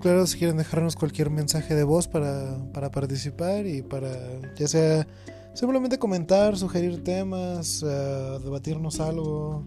claro, 0.05 0.27
si 0.27 0.37
quieren 0.37 0.57
dejarnos 0.57 0.95
cualquier 0.95 1.31
mensaje 1.31 1.73
de 1.73 1.83
voz 1.83 2.07
para, 2.07 2.59
participar 2.91 3.65
y 3.65 3.81
para 3.81 4.11
ya 4.55 4.67
sea 4.67 5.07
simplemente 5.55 5.97
comentar, 5.97 6.55
sugerir 6.57 7.03
temas, 7.03 7.83
eh, 7.83 8.39
debatirnos 8.43 8.99
algo. 8.99 9.63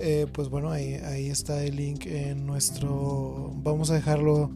Eh, 0.00 0.26
pues 0.32 0.48
bueno, 0.48 0.72
ahí, 0.72 0.94
ahí 0.94 1.28
está 1.28 1.62
el 1.62 1.76
link 1.76 2.06
en 2.06 2.46
nuestro... 2.46 3.52
Vamos 3.62 3.92
a 3.92 3.94
dejarlo 3.94 4.50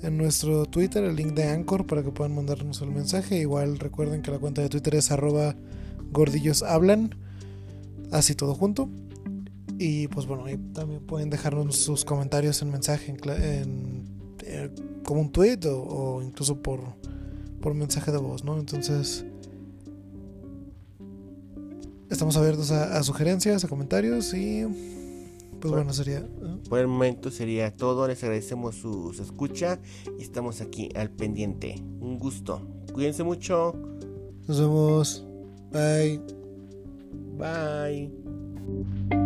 en 0.00 0.16
nuestro 0.16 0.64
Twitter, 0.64 1.04
el 1.04 1.14
link 1.14 1.34
de 1.34 1.44
Anchor 1.44 1.86
para 1.86 2.02
que 2.02 2.10
puedan 2.10 2.34
mandarnos 2.34 2.80
el 2.80 2.90
mensaje. 2.90 3.38
Igual 3.38 3.78
recuerden 3.78 4.22
que 4.22 4.30
la 4.30 4.38
cuenta 4.38 4.62
de 4.62 4.70
Twitter 4.70 4.94
es 4.94 5.10
arroba 5.10 5.54
gordillos 6.12 6.62
hablan. 6.62 7.14
Así 8.10 8.34
todo 8.34 8.54
junto. 8.54 8.88
Y 9.78 10.08
pues 10.08 10.26
bueno, 10.26 10.44
ahí 10.44 10.58
también 10.74 11.00
pueden 11.06 11.30
dejarnos 11.30 11.76
sus 11.76 12.04
comentarios 12.04 12.60
en 12.62 12.70
mensaje, 12.70 13.12
en, 13.12 13.97
eh, 14.44 14.70
como 15.04 15.20
un 15.20 15.32
tweet 15.32 15.60
o, 15.66 16.22
incluso 16.22 16.62
por, 16.62 16.80
por 17.60 17.74
mensaje 17.74 18.10
de 18.12 18.18
voz, 18.18 18.44
¿no? 18.44 18.58
Entonces, 18.58 19.24
estamos 22.10 22.36
abiertos 22.36 22.70
a, 22.70 23.02
sugerencias, 23.02 23.64
a 23.64 23.68
comentarios 23.68 24.34
y 24.34 24.64
pues 25.60 25.72
bueno, 25.72 25.92
sería... 25.92 26.26
Por 26.68 26.78
el 26.78 26.86
momento 26.86 27.30
sería 27.30 27.74
todo, 27.74 28.06
les 28.06 28.22
agradecemos 28.22 28.76
su, 28.76 29.12
su 29.12 29.22
escucha 29.22 29.80
y 30.18 30.22
estamos 30.22 30.60
aquí 30.60 30.90
al 30.94 31.10
pendiente. 31.10 31.82
Un 32.00 32.18
gusto. 32.18 32.62
Cuídense 32.92 33.24
mucho. 33.24 33.74
Nos 34.46 34.60
vemos. 34.60 35.26
Bye. 35.72 36.20
Bye. 37.36 39.17